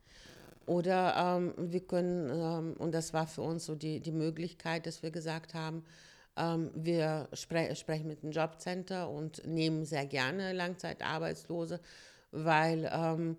Oder 0.66 1.52
wir 1.56 1.80
können, 1.80 2.76
und 2.76 2.92
das 2.92 3.12
war 3.12 3.26
für 3.26 3.42
uns 3.42 3.66
so 3.66 3.74
die, 3.74 3.98
die 3.98 4.12
Möglichkeit, 4.12 4.86
dass 4.86 5.02
wir 5.02 5.10
gesagt 5.10 5.52
haben, 5.54 5.84
ähm, 6.36 6.70
wir 6.74 7.28
spre 7.32 7.74
sprechen 7.76 8.06
mit 8.06 8.22
dem 8.22 8.30
Jobcenter 8.30 9.08
und 9.10 9.46
nehmen 9.46 9.84
sehr 9.84 10.06
gerne 10.06 10.52
Langzeitarbeitslose, 10.52 11.80
weil 12.30 12.90
ähm, 12.92 13.36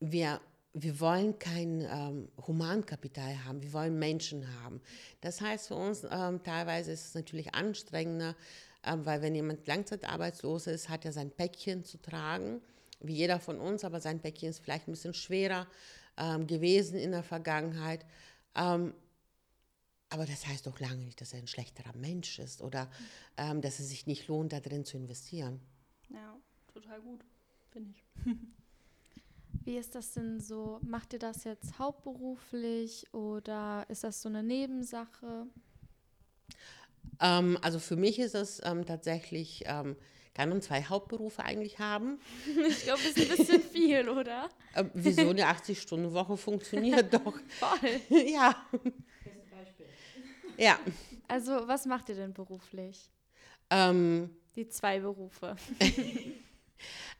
wir, 0.00 0.40
wir 0.72 1.00
wollen 1.00 1.38
kein 1.38 1.80
ähm, 1.80 2.28
Humankapital 2.46 3.44
haben, 3.44 3.62
wir 3.62 3.72
wollen 3.72 3.98
Menschen 3.98 4.46
haben. 4.62 4.80
Das 5.20 5.40
heißt 5.40 5.68
für 5.68 5.74
uns, 5.74 6.04
ähm, 6.10 6.42
teilweise 6.42 6.92
ist 6.92 7.06
es 7.06 7.14
natürlich 7.14 7.54
anstrengender, 7.54 8.30
ähm, 8.30 8.36
weil 8.84 9.22
wenn 9.22 9.34
jemand 9.34 9.66
langzeitarbeitslos 9.66 10.66
ist, 10.66 10.88
hat 10.88 11.04
er 11.04 11.12
sein 11.12 11.30
Päckchen 11.30 11.84
zu 11.84 11.98
tragen 11.98 12.60
wie 13.02 13.14
jeder 13.14 13.40
von 13.40 13.58
uns, 13.58 13.84
aber 13.84 14.00
sein 14.00 14.20
Päckchen 14.20 14.50
ist 14.50 14.60
vielleicht 14.60 14.88
ein 14.88 14.92
bisschen 14.92 15.14
schwerer 15.14 15.66
ähm, 16.16 16.46
gewesen 16.46 16.98
in 16.98 17.10
der 17.12 17.22
Vergangenheit. 17.22 18.04
Ähm, 18.54 18.94
aber 20.08 20.26
das 20.26 20.46
heißt 20.46 20.66
doch 20.66 20.78
lange 20.78 21.04
nicht, 21.04 21.20
dass 21.20 21.32
er 21.32 21.38
ein 21.38 21.46
schlechterer 21.46 21.96
Mensch 21.96 22.38
ist 22.38 22.60
oder 22.60 22.90
ähm, 23.36 23.60
dass 23.62 23.80
es 23.80 23.88
sich 23.88 24.06
nicht 24.06 24.28
lohnt, 24.28 24.52
da 24.52 24.60
drin 24.60 24.84
zu 24.84 24.96
investieren. 24.96 25.60
Ja, 26.10 26.36
total 26.72 27.00
gut, 27.00 27.24
finde 27.70 27.90
ich. 27.90 28.04
Wie 29.64 29.76
ist 29.76 29.94
das 29.94 30.12
denn 30.12 30.40
so? 30.40 30.80
Macht 30.82 31.12
ihr 31.12 31.18
das 31.18 31.44
jetzt 31.44 31.78
hauptberuflich 31.78 33.12
oder 33.14 33.86
ist 33.88 34.04
das 34.04 34.20
so 34.20 34.28
eine 34.28 34.42
Nebensache? 34.42 35.46
Ähm, 37.20 37.58
also 37.62 37.78
für 37.78 37.96
mich 37.96 38.18
ist 38.18 38.34
es 38.34 38.60
ähm, 38.64 38.84
tatsächlich, 38.86 39.64
ähm, 39.66 39.96
kann 40.34 40.48
man 40.48 40.62
zwei 40.62 40.82
Hauptberufe 40.84 41.42
eigentlich 41.44 41.78
haben. 41.78 42.18
Ich 42.68 42.84
glaube, 42.84 43.00
es 43.00 43.16
ist 43.16 43.30
ein 43.30 43.36
bisschen 43.36 43.62
viel, 43.62 44.08
oder? 44.08 44.48
Äh, 44.74 44.84
wieso 44.94 45.28
eine 45.28 45.44
80-Stunden-Woche 45.46 46.36
funktioniert 46.36 47.12
doch. 47.14 47.34
Voll. 47.58 48.00
ja. 48.26 48.54
Ja. 50.58 50.78
Also, 51.28 51.66
was 51.66 51.86
macht 51.86 52.08
ihr 52.08 52.14
denn 52.14 52.32
beruflich? 52.32 53.10
Ähm, 53.70 54.30
Die 54.54 54.68
zwei 54.68 55.00
Berufe. 55.00 55.56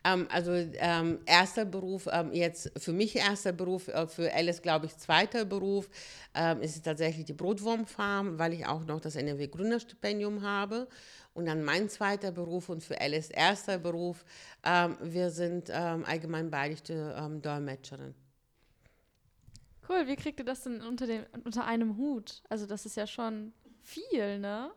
Ähm, 0.04 0.26
also 0.30 0.52
ähm, 0.52 1.20
erster 1.26 1.64
Beruf, 1.64 2.08
ähm, 2.10 2.32
jetzt 2.32 2.72
für 2.76 2.92
mich 2.92 3.16
erster 3.16 3.52
Beruf, 3.52 3.88
äh, 3.88 4.06
für 4.06 4.32
Alice 4.32 4.62
glaube 4.62 4.86
ich 4.86 4.96
zweiter 4.96 5.44
Beruf, 5.44 5.88
ähm, 6.34 6.60
ist 6.60 6.84
tatsächlich 6.84 7.24
die 7.26 7.32
Brotwurmfarm, 7.32 8.38
weil 8.38 8.52
ich 8.52 8.66
auch 8.66 8.84
noch 8.84 9.00
das 9.00 9.16
NRW 9.16 9.46
Gründerstipendium 9.48 10.42
habe. 10.42 10.88
Und 11.34 11.46
dann 11.46 11.64
mein 11.64 11.88
zweiter 11.88 12.30
Beruf 12.30 12.68
und 12.68 12.84
für 12.84 13.00
Alice 13.00 13.30
erster 13.30 13.78
Beruf, 13.78 14.24
ähm, 14.64 14.96
wir 15.00 15.30
sind 15.30 15.70
allgemein 15.70 16.50
ähm, 16.52 17.40
Dolmetscherin. 17.40 18.14
Cool, 19.88 20.06
wie 20.06 20.16
kriegt 20.16 20.38
ihr 20.38 20.44
das 20.44 20.62
denn 20.62 20.82
unter, 20.82 21.06
dem, 21.06 21.24
unter 21.44 21.64
einem 21.64 21.96
Hut? 21.96 22.42
Also 22.50 22.66
das 22.66 22.84
ist 22.84 22.96
ja 22.96 23.06
schon 23.06 23.54
viel, 23.82 24.38
ne? 24.38 24.70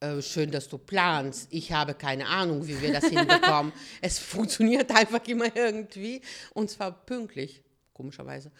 Äh, 0.00 0.20
schön, 0.20 0.50
dass 0.50 0.68
du 0.68 0.76
planst. 0.76 1.48
Ich 1.50 1.72
habe 1.72 1.94
keine 1.94 2.26
Ahnung, 2.26 2.66
wie 2.66 2.80
wir 2.82 2.92
das 2.92 3.06
hinbekommen. 3.06 3.72
es 4.02 4.18
funktioniert 4.18 4.94
einfach 4.94 5.26
immer 5.26 5.54
irgendwie 5.56 6.20
und 6.52 6.68
zwar 6.68 6.92
pünktlich, 6.92 7.62
komischerweise. 7.94 8.52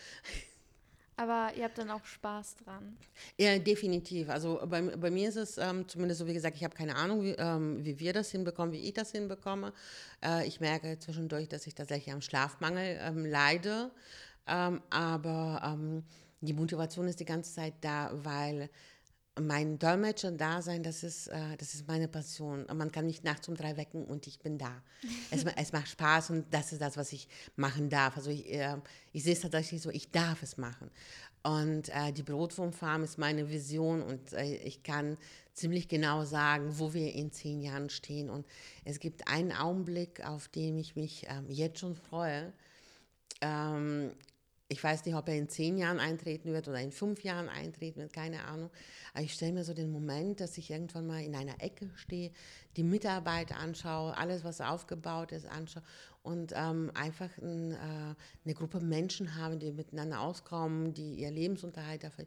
Aber 1.19 1.51
ihr 1.57 1.65
habt 1.65 1.79
dann 1.79 1.91
auch 1.91 2.05
Spaß 2.05 2.57
dran. 2.57 2.97
Ja, 3.39 3.59
definitiv. 3.59 4.29
Also 4.29 4.61
bei, 4.67 4.83
bei 4.83 5.11
mir 5.11 5.29
ist 5.29 5.37
es 5.37 5.59
ähm, 5.59 5.89
zumindest 5.89 6.21
so, 6.21 6.27
wie 6.27 6.35
gesagt, 6.35 6.57
ich 6.57 6.65
habe 6.65 6.75
keine 6.75 6.95
Ahnung, 6.95 7.23
wie, 7.23 7.31
ähm, 7.33 7.85
wie 7.85 7.99
wir 7.99 8.13
das 8.13 8.31
hinbekommen, 8.31 8.73
wie 8.73 8.81
ich 8.81 8.95
das 8.95 9.13
hinbekomme. 9.13 9.73
Äh, 10.23 10.47
ich 10.47 10.61
merke 10.61 10.99
zwischendurch, 10.99 11.49
dass 11.49 11.67
ich 11.67 11.75
tatsächlich 11.75 12.15
am 12.15 12.21
Schlafmangel 12.21 12.99
ähm, 13.01 13.25
leide. 13.25 13.91
Ähm, 14.47 14.83
aber 14.91 15.63
ähm, 15.65 16.05
die 16.41 16.53
Motivation 16.53 17.09
ist 17.09 17.21
die 17.21 17.25
ganze 17.25 17.55
Zeit 17.55 17.75
da, 17.81 18.11
weil 18.13 18.69
mein 19.41 19.79
Dolmetscher-Dasein, 19.79 20.83
das 20.83 21.03
ist, 21.03 21.29
äh, 21.29 21.57
das 21.59 21.75
ist 21.75 21.87
meine 21.87 22.09
Passion. 22.09 22.67
Man 22.75 22.91
kann 22.91 23.07
mich 23.07 23.23
nachts 23.23 23.49
um 23.49 23.55
drei 23.55 23.77
wecken 23.77 24.05
und 24.05 24.27
ich 24.27 24.39
bin 24.39 24.59
da. 24.59 24.83
es, 25.31 25.45
es 25.45 25.73
macht 25.73 25.89
Spaß 25.89 26.31
und 26.31 26.53
das 26.53 26.73
ist 26.73 26.81
das, 26.81 26.97
was 26.97 27.13
ich 27.13 27.29
machen 27.55 27.91
darf. 27.91 28.17
Also 28.17 28.31
ich, 28.31 28.51
äh, 28.53 28.77
ich 29.13 29.25
sehe 29.25 29.35
es 29.35 29.41
tatsächlich 29.41 29.83
so, 29.83 29.91
ich 29.91 30.11
darf 30.11 30.43
es 30.43 30.57
machen. 30.57 30.91
Und 31.43 31.91
äh, 31.91 32.13
die 32.13 32.23
Brotwurmfarm 32.23 33.05
ist 33.05 33.19
meine 33.19 33.49
Vision 33.49 34.03
und 34.03 34.33
äh, 34.33 34.57
ich 34.57 34.83
kann 34.83 35.17
ziemlich 35.53 35.87
genau 35.87 36.25
sagen, 36.25 36.79
wo 36.79 36.93
wir 36.93 37.15
in 37.15 37.31
zehn 37.31 37.61
Jahren 37.61 37.89
stehen. 37.89 38.31
Und 38.31 38.47
es 38.85 38.99
gibt 38.99 39.29
einen 39.29 39.53
Augenblick, 39.53 40.27
auf 40.27 40.49
den 40.49 40.77
ich 40.77 40.97
mich 40.97 41.27
ähm, 41.29 41.47
jetzt 41.49 41.79
schon 41.79 41.95
freue. 41.95 42.53
Ähm, 43.41 44.13
ich 44.69 44.83
weiß 44.83 45.05
nicht, 45.05 45.15
ob 45.15 45.29
er 45.29 45.37
in 45.37 45.49
zehn 45.49 45.79
Jahren 45.79 46.01
eintreten 46.01 46.53
wird 46.53 46.67
oder 46.67 46.81
in 46.81 46.91
fünf 46.91 47.23
Jahren 47.23 47.49
eintreten 47.49 48.01
wird, 48.01 48.13
keine 48.13 48.45
Ahnung. 48.45 48.71
Aber 49.15 49.23
ich 49.23 49.33
stelle 49.33 49.53
mir 49.53 49.65
so 49.65 49.75
den 49.75 49.93
Moment, 49.93 50.41
dass 50.41 50.59
ich 50.59 50.71
irgendwann 50.71 51.07
mal 51.07 51.23
in 51.23 51.37
einer 51.37 51.63
Ecke 51.63 51.91
stehe, 51.95 52.33
die 52.77 52.83
Mitarbeit 52.83 53.53
anschaue, 53.53 54.17
alles, 54.17 54.43
was 54.43 54.61
aufgebaut 54.61 55.31
ist, 55.31 55.47
anschaue 55.47 55.85
und 56.23 56.53
ähm, 56.57 56.91
einfach 56.95 57.31
ein, 57.39 57.73
äh, 57.73 57.77
eine 58.45 58.55
Gruppe 58.55 58.81
Menschen 58.81 59.37
habe, 59.37 59.57
die 59.57 59.71
miteinander 59.71 60.21
auskommen, 60.21 60.93
die 60.95 61.15
ihr 61.15 61.31
Lebensunterhalt 61.31 62.03
dafür. 62.03 62.27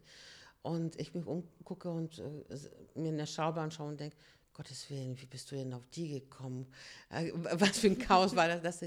Und 0.62 1.00
ich 1.00 1.14
mich 1.14 1.26
umgucke 1.26 1.90
und 1.90 2.20
äh, 2.20 3.00
mir 3.00 3.10
eine 3.10 3.28
Schraube 3.28 3.60
anschaue 3.60 3.90
und 3.90 4.00
denke, 4.00 4.16
Gottes 4.60 4.90
Willen, 4.90 5.18
wie 5.22 5.26
bist 5.26 5.50
du 5.50 5.56
denn 5.56 5.74
auf 5.74 5.88
die 5.88 6.10
gekommen? 6.10 6.68
Äh, 7.10 7.32
was 7.34 7.80
für 7.80 7.88
ein 7.88 7.98
Chaos 7.98 8.36
war 8.36 8.50
das, 8.50 8.62
das 8.62 8.84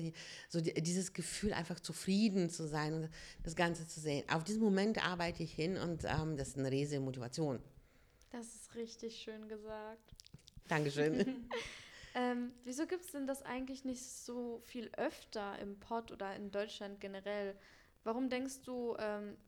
so 0.50 0.61
dieses 0.61 1.14
Gefühl, 1.14 1.55
einfach 1.55 1.81
zufrieden 1.81 2.50
zu 2.50 2.69
sein 2.69 2.93
und 2.93 3.09
das 3.43 3.57
Ganze 3.57 3.87
zu 3.87 3.99
sehen. 3.99 4.23
Auf 4.29 4.45
diesen 4.45 4.62
Moment 4.62 5.02
arbeite 5.02 5.43
ich 5.43 5.50
hin 5.50 5.79
und 5.79 6.05
ähm, 6.05 6.37
das 6.37 6.49
ist 6.49 6.59
eine 6.59 6.71
riesige 6.71 7.00
Motivation. 7.00 7.59
Das 8.29 8.45
ist 8.55 8.75
richtig 8.75 9.17
schön 9.17 9.49
gesagt. 9.49 10.14
Dankeschön. 10.69 11.49
ähm, 12.14 12.52
wieso 12.64 12.87
gibt 12.87 13.07
es 13.07 13.12
denn 13.12 13.26
das 13.26 13.43
eigentlich 13.43 13.87
nicht 13.87 14.05
so 14.05 14.61
viel 14.67 14.91
öfter 14.99 15.59
im 15.59 15.81
Pott 15.81 16.12
oder 16.12 16.37
in 16.37 16.50
Deutschland 16.50 17.00
generell? 17.00 17.57
Warum 18.05 18.29
denkst 18.29 18.61
du, 18.67 18.95
ähm, 18.99 19.38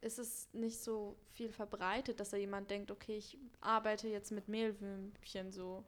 ist 0.00 0.18
es 0.18 0.48
nicht 0.52 0.80
so 0.80 1.16
viel 1.32 1.50
verbreitet, 1.50 2.20
dass 2.20 2.30
da 2.30 2.36
jemand 2.36 2.70
denkt, 2.70 2.90
okay, 2.90 3.16
ich 3.16 3.38
arbeite 3.60 4.08
jetzt 4.08 4.32
mit 4.32 4.48
Mehlwürmchen 4.48 5.52
so? 5.52 5.84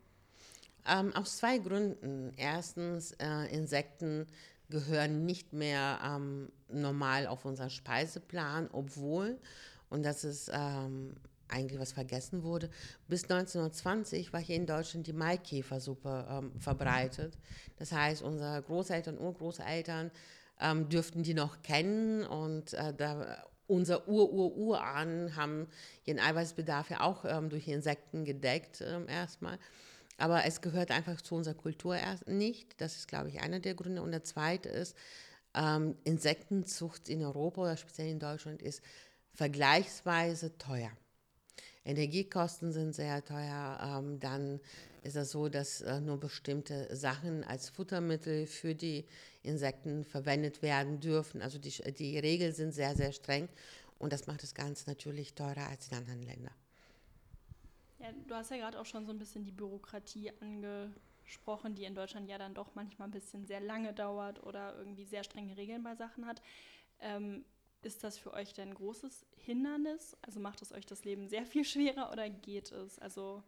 Ähm, 0.87 1.15
aus 1.15 1.39
zwei 1.39 1.59
Gründen. 1.59 2.33
Erstens, 2.37 3.13
äh, 3.13 3.47
Insekten 3.55 4.27
gehören 4.69 5.25
nicht 5.25 5.53
mehr 5.53 6.01
ähm, 6.05 6.51
normal 6.69 7.27
auf 7.27 7.45
unseren 7.45 7.71
Speiseplan, 7.71 8.69
obwohl, 8.73 9.39
und 9.91 10.03
das 10.03 10.25
ist 10.25 10.51
ähm, 10.53 11.15
eigentlich 11.49 11.79
was 11.79 11.93
vergessen 11.93 12.43
wurde, 12.43 12.71
bis 13.07 13.25
1920 13.25 14.33
war 14.33 14.41
hier 14.41 14.57
in 14.57 14.67
Deutschland 14.67 15.07
die 15.07 15.13
Maikäfersuppe 15.13 16.27
ähm, 16.29 16.53
verbreitet. 16.59 17.39
Das 17.77 17.93
heißt, 17.93 18.23
unsere 18.23 18.63
Großeltern, 18.63 19.19
Urgroßeltern 19.19 20.11
ähm, 20.61 20.89
dürften 20.89 21.23
die 21.23 21.35
noch 21.35 21.63
kennen 21.63 22.25
und 22.25 22.73
äh, 22.73 22.95
da 22.95 23.45
unser 23.67 24.09
Ur-Ur-Urahnen 24.09 25.37
haben 25.37 25.69
ihren 26.05 26.19
Eiweißbedarf 26.19 26.91
ja 26.91 27.01
auch 27.01 27.25
ähm, 27.25 27.49
durch 27.49 27.69
Insekten 27.69 28.25
gedeckt 28.25 28.83
ähm, 28.87 29.09
erstmal. 29.09 29.59
Aber 30.19 30.45
es 30.45 30.61
gehört 30.61 30.91
einfach 30.91 31.21
zu 31.21 31.35
unserer 31.35 31.55
Kultur 31.55 31.97
erst 31.97 32.29
nicht. 32.29 32.81
Das 32.81 32.97
ist, 32.97 33.09
glaube 33.09 33.29
ich, 33.29 33.41
einer 33.41 33.61
der 33.61 33.75
Gründe. 33.75 34.03
Und 34.03 34.13
der 34.13 34.25
zweite 34.25 34.69
ist, 34.69 34.97
ähm, 35.55 35.97
Insektenzucht 36.05 37.09
in 37.09 37.25
Europa 37.25 37.63
oder 37.63 37.77
speziell 37.77 38.09
in 38.09 38.19
Deutschland 38.19 38.63
ist 38.63 38.83
vergleichsweise 39.35 40.57
teuer. 40.59 40.91
Energiekosten 41.85 42.73
sind 42.73 42.95
sehr 42.95 43.25
teuer. 43.25 43.79
Ähm, 43.83 44.21
dann 44.21 44.61
ist 45.03 45.17
es 45.17 45.33
so, 45.33 45.49
dass 45.49 45.81
äh, 45.81 46.01
nur 46.01 46.19
bestimmte 46.19 46.95
Sachen 46.95 47.43
als 47.45 47.69
Futtermittel 47.69 48.47
für 48.47 48.75
die 48.75 49.05
Insekten 49.43 50.05
verwendet 50.05 50.63
werden 50.63 51.01
dürfen. 51.01 51.43
Also 51.43 51.59
die, 51.59 51.71
die 51.93 52.19
Regeln 52.19 52.53
sind 52.53 52.73
sehr, 52.73 52.95
sehr 52.95 53.13
streng 53.13 53.49
und 53.99 54.13
das 54.13 54.27
macht 54.27 54.43
das 54.43 54.55
Ganze 54.55 54.89
natürlich 54.89 55.35
teurer 55.35 55.69
als 55.69 55.89
in 55.89 55.99
anderen 55.99 56.23
Ländern. 56.23 56.55
Ja, 57.99 58.09
du 58.27 58.35
hast 58.35 58.51
ja 58.51 58.57
gerade 58.59 58.81
auch 58.81 58.87
schon 58.87 59.07
so 59.07 59.13
ein 59.13 59.19
bisschen 59.19 59.45
die 59.45 59.53
Bürokratie 59.53 60.33
angesprochen, 60.41 61.75
die 61.75 61.85
in 61.85 61.95
Deutschland 61.95 62.29
ja 62.29 62.39
dann 62.39 62.55
doch 62.55 62.75
manchmal 62.75 63.09
ein 63.09 63.13
bisschen 63.13 63.47
sehr 63.47 63.61
lange 63.61 63.93
dauert 63.93 64.43
oder 64.45 64.77
irgendwie 64.77 65.05
sehr 65.05 65.25
strenge 65.25 65.57
Regeln 65.57 65.83
bei 65.83 65.95
Sachen 65.97 66.27
hat. 66.27 66.43
Ähm, 67.01 67.45
ist 67.85 68.05
das 68.05 68.19
für 68.19 68.33
euch 68.33 68.53
denn 68.53 68.71
ein 68.71 68.75
großes 68.75 69.25
Hindernis? 69.37 70.17
Also 70.23 70.41
macht 70.41 70.63
es 70.63 70.73
euch 70.73 70.87
das 70.87 71.05
Leben 71.05 71.29
sehr 71.29 71.47
viel 71.47 71.65
schwerer 71.65 72.13
oder 72.13 72.29
geht 72.29 72.73
es? 72.73 72.99
Also 72.99 73.43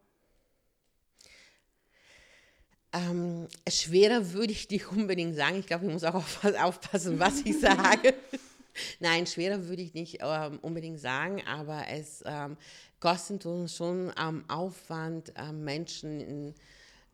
ähm, 2.92 3.48
schwerer 3.68 4.32
würde 4.32 4.52
ich 4.52 4.70
nicht 4.70 4.86
unbedingt 4.86 5.34
sagen. 5.34 5.58
Ich 5.58 5.66
glaube, 5.66 5.86
ich 5.86 5.92
muss 5.92 6.04
auch 6.04 6.14
aufpassen, 6.60 7.18
was 7.18 7.40
ich 7.40 7.58
sage. 7.58 8.14
Nein, 9.00 9.26
schwerer 9.26 9.66
würde 9.66 9.82
ich 9.82 9.94
nicht 9.94 10.18
ähm, 10.20 10.58
unbedingt 10.62 11.00
sagen, 11.00 11.42
aber 11.46 11.88
es 11.88 12.22
ähm, 12.26 12.56
kostet 13.00 13.46
uns 13.46 13.76
schon 13.76 14.12
am 14.16 14.48
Aufwand, 14.48 15.32
ähm, 15.36 15.64
Menschen 15.64 16.20
in, 16.20 16.54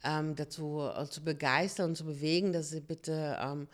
ähm, 0.05 0.35
dazu 0.37 0.81
äh, 0.81 1.07
zu 1.07 1.23
begeistern 1.23 1.91
und 1.91 1.97
zu 1.97 2.05
bewegen, 2.05 2.53
dass 2.53 2.71
sie 2.71 2.81
bitte 2.81 3.39
ähm, 3.41 3.69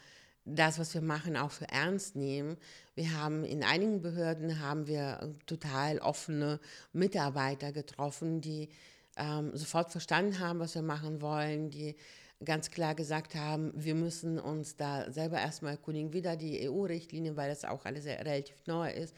das, 0.47 0.79
was 0.79 0.95
wir 0.95 1.03
machen, 1.03 1.37
auch 1.37 1.51
für 1.51 1.69
ernst 1.69 2.17
nehmen. 2.17 2.57
Wir 2.95 3.21
haben 3.21 3.45
in 3.45 3.63
einigen 3.63 4.01
Behörden 4.01 4.61
haben 4.61 4.87
wir 4.87 5.35
total 5.47 5.99
offene 5.99 6.61
Mitarbeiter 6.93 7.73
getroffen, 7.73 8.41
die 8.41 8.69
ähm, 9.17 9.51
sofort 9.55 9.91
verstanden 9.91 10.39
haben, 10.39 10.61
was 10.61 10.75
wir 10.75 10.83
machen 10.83 11.21
wollen, 11.21 11.71
die 11.71 11.97
ganz 12.45 12.71
klar 12.71 12.95
gesagt 12.95 13.35
haben, 13.35 13.73
wir 13.75 13.95
müssen 13.95 14.39
uns 14.39 14.77
da 14.77 15.11
selber 15.11 15.39
erstmal 15.39 15.73
erkundigen, 15.73 16.13
wie 16.13 16.23
da 16.23 16.37
die 16.37 16.69
EU-Richtlinie, 16.69 17.37
weil 17.37 17.49
das 17.49 17.65
auch 17.65 17.85
alles 17.85 18.05
relativ 18.05 18.57
neu 18.67 18.91
ist 18.91 19.15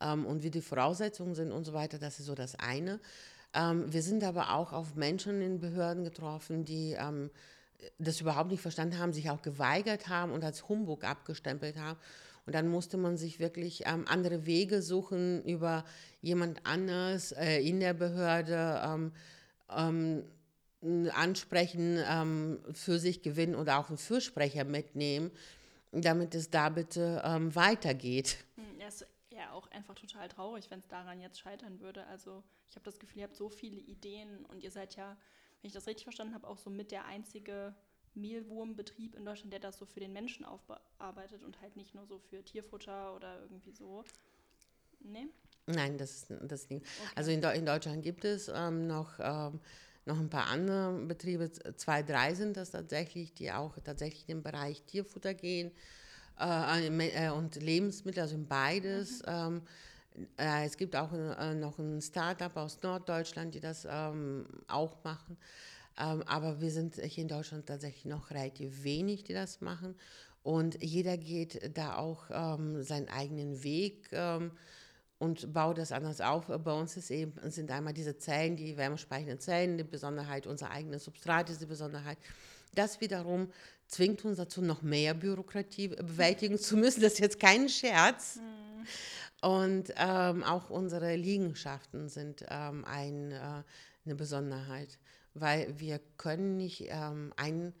ähm, 0.00 0.24
und 0.24 0.42
wie 0.42 0.50
die 0.50 0.60
Voraussetzungen 0.60 1.34
sind 1.34 1.52
und 1.52 1.64
so 1.64 1.72
weiter. 1.72 1.98
Das 1.98 2.20
ist 2.20 2.26
so 2.26 2.34
das 2.34 2.54
eine. 2.56 3.00
Ähm, 3.54 3.92
wir 3.92 4.02
sind 4.02 4.22
aber 4.22 4.54
auch 4.54 4.72
auf 4.72 4.94
Menschen 4.94 5.42
in 5.42 5.58
Behörden 5.58 6.04
getroffen, 6.04 6.64
die 6.64 6.96
ähm, 6.98 7.30
das 7.98 8.20
überhaupt 8.20 8.50
nicht 8.50 8.60
verstanden 8.60 8.98
haben, 8.98 9.12
sich 9.12 9.30
auch 9.30 9.42
geweigert 9.42 10.08
haben 10.08 10.32
und 10.32 10.44
als 10.44 10.68
Humbug 10.68 11.04
abgestempelt 11.04 11.76
haben. 11.76 11.98
Und 12.46 12.54
dann 12.54 12.68
musste 12.68 12.96
man 12.96 13.16
sich 13.16 13.38
wirklich 13.38 13.84
ähm, 13.86 14.04
andere 14.08 14.46
Wege 14.46 14.82
suchen 14.82 15.44
über 15.44 15.84
jemand 16.20 16.66
anders 16.66 17.32
äh, 17.32 17.60
in 17.60 17.80
der 17.80 17.94
Behörde 17.94 18.80
ähm, 18.84 19.12
ähm, 19.70 20.24
ansprechen, 21.12 22.02
ähm, 22.08 22.60
für 22.72 22.98
sich 22.98 23.22
gewinnen 23.22 23.54
oder 23.54 23.78
auch 23.78 23.88
einen 23.88 23.98
Fürsprecher 23.98 24.64
mitnehmen, 24.64 25.30
damit 25.92 26.34
es 26.34 26.50
da 26.50 26.70
bitte 26.70 27.22
ähm, 27.24 27.54
weitergeht. 27.54 28.38
Hm, 28.56 28.80
ja, 28.80 28.88
ist 28.88 29.06
ja 29.30 29.52
auch 29.52 29.70
einfach 29.70 29.94
total 29.94 30.28
traurig, 30.28 30.70
wenn 30.70 30.80
es 30.80 30.88
daran 30.88 31.20
jetzt 31.20 31.38
scheitern 31.38 31.80
würde. 31.80 32.06
Also 32.06 32.42
ich 32.68 32.76
habe 32.76 32.84
das 32.84 32.98
Gefühl, 32.98 33.18
ihr 33.18 33.24
habt 33.24 33.36
so 33.36 33.48
viele 33.48 33.80
Ideen 33.80 34.44
und 34.46 34.62
ihr 34.62 34.70
seid 34.70 34.96
ja, 34.96 35.16
wenn 35.60 35.68
ich 35.68 35.74
das 35.74 35.86
richtig 35.86 36.04
verstanden 36.04 36.34
habe, 36.34 36.46
auch 36.46 36.58
so 36.58 36.70
mit 36.70 36.90
der 36.90 37.04
einzige 37.04 37.74
Mehlwurmbetrieb 38.14 39.14
in 39.14 39.24
Deutschland, 39.24 39.52
der 39.52 39.60
das 39.60 39.78
so 39.78 39.86
für 39.86 40.00
den 40.00 40.12
Menschen 40.12 40.44
aufarbeitet 40.44 41.44
und 41.44 41.60
halt 41.60 41.76
nicht 41.76 41.94
nur 41.94 42.06
so 42.06 42.18
für 42.18 42.44
Tierfutter 42.44 43.14
oder 43.14 43.40
irgendwie 43.42 43.72
so. 43.72 44.04
Nee? 45.00 45.28
Nein, 45.66 45.98
das, 45.98 46.26
das 46.28 46.68
nicht. 46.68 46.82
Okay. 46.82 47.12
Also 47.14 47.30
in, 47.30 47.42
in, 47.42 47.66
Deutschland 47.66 48.02
gibt 48.02 48.24
es 48.24 48.50
ähm, 48.52 48.86
noch, 48.86 49.18
ähm, 49.20 49.60
noch 50.04 50.18
ein 50.18 50.30
paar 50.30 50.46
andere 50.46 51.04
Betriebe, 51.06 51.52
zwei, 51.76 52.02
drei 52.02 52.34
sind 52.34 52.56
das 52.56 52.70
tatsächlich, 52.70 53.34
die 53.34 53.52
auch 53.52 53.78
tatsächlich 53.78 54.28
in 54.28 54.38
den 54.38 54.42
Bereich 54.42 54.82
Tierfutter 54.82 55.34
gehen 55.34 55.70
äh, 56.40 57.26
äh 57.26 57.30
und 57.30 57.56
Lebensmittel, 57.56 58.22
also 58.22 58.34
in 58.34 58.48
beides. 58.48 59.20
Mhm. 59.20 59.28
Ähm, 59.28 59.56
äh, 59.58 59.68
es 60.36 60.76
gibt 60.76 60.96
auch 60.96 61.12
äh, 61.12 61.54
noch 61.54 61.78
ein 61.78 62.00
Startup 62.00 62.54
aus 62.56 62.82
Norddeutschland, 62.82 63.54
die 63.54 63.60
das 63.60 63.86
ähm, 63.88 64.46
auch 64.68 65.02
machen. 65.04 65.36
Ähm, 65.98 66.22
aber 66.26 66.60
wir 66.60 66.70
sind 66.70 66.96
hier 66.96 67.22
in 67.22 67.28
Deutschland 67.28 67.66
tatsächlich 67.66 68.04
noch 68.04 68.30
relativ 68.30 68.84
wenig, 68.84 69.24
die 69.24 69.34
das 69.34 69.60
machen. 69.60 69.94
Und 70.42 70.82
jeder 70.82 71.16
geht 71.16 71.76
da 71.76 71.96
auch 71.96 72.24
ähm, 72.30 72.82
seinen 72.82 73.08
eigenen 73.08 73.62
Weg 73.62 74.08
und 75.18 75.52
baut 75.52 75.76
das 75.76 75.92
anders 75.92 76.22
auf. 76.22 76.46
Bei 76.46 76.72
uns 76.72 76.96
ist 76.96 77.10
eben, 77.10 77.34
sind 77.50 77.70
einmal 77.70 77.92
diese 77.92 78.16
Zellen, 78.16 78.56
die 78.56 78.78
wärmespeichernden 78.78 79.38
Zellen, 79.38 79.76
die 79.76 79.84
Besonderheit, 79.84 80.46
unser 80.46 80.70
eigenes 80.70 81.04
Substrat 81.04 81.50
ist 81.50 81.60
die 81.60 81.66
Besonderheit. 81.66 82.16
Das 82.74 83.00
wiederum 83.02 83.52
zwingt 83.86 84.24
uns 84.24 84.38
dazu, 84.38 84.62
noch 84.62 84.82
mehr 84.82 85.14
Bürokratie 85.14 85.88
bewältigen 85.88 86.58
zu 86.58 86.76
müssen. 86.76 87.02
Das 87.02 87.14
ist 87.14 87.18
jetzt 87.18 87.40
kein 87.40 87.68
Scherz. 87.68 88.36
Mhm. 88.36 88.86
Und 89.40 89.92
ähm, 89.96 90.44
auch 90.44 90.70
unsere 90.70 91.16
Liegenschaften 91.16 92.08
sind 92.08 92.44
ähm, 92.48 92.84
ein, 92.84 93.32
äh, 93.32 93.62
eine 94.04 94.14
Besonderheit 94.14 94.98
weil 95.34 95.78
wir 95.78 96.00
können 96.16 96.56
nicht 96.56 96.86
ähm, 96.88 97.32
einen 97.36 97.74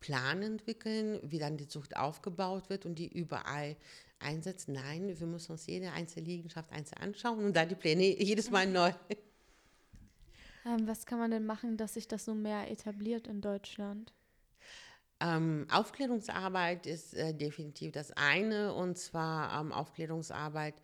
Plan 0.00 0.42
entwickeln, 0.42 1.20
wie 1.22 1.38
dann 1.38 1.56
die 1.56 1.68
Zucht 1.68 1.96
aufgebaut 1.96 2.68
wird 2.70 2.86
und 2.86 2.98
die 2.98 3.08
überall 3.08 3.76
einsetzt. 4.18 4.68
Nein, 4.68 5.18
wir 5.18 5.26
müssen 5.26 5.52
uns 5.52 5.66
jede 5.66 5.92
einzelne 5.92 6.26
Liegenschaft 6.26 6.70
einzeln 6.72 6.98
anschauen 7.02 7.44
und 7.44 7.56
dann 7.56 7.68
die 7.68 7.74
Pläne 7.74 8.02
jedes 8.02 8.50
Mal 8.50 8.66
neu. 8.66 8.92
Ähm, 10.66 10.86
was 10.86 11.04
kann 11.04 11.18
man 11.18 11.30
denn 11.30 11.44
machen, 11.44 11.76
dass 11.76 11.94
sich 11.94 12.08
das 12.08 12.24
so 12.24 12.34
mehr 12.34 12.70
etabliert 12.70 13.26
in 13.26 13.40
Deutschland? 13.40 14.14
Ähm, 15.24 15.66
Aufklärungsarbeit 15.70 16.86
ist 16.86 17.14
äh, 17.14 17.32
definitiv 17.32 17.92
das 17.92 18.12
eine 18.12 18.74
und 18.74 18.98
zwar 18.98 19.58
ähm, 19.58 19.72
Aufklärungsarbeit 19.72 20.74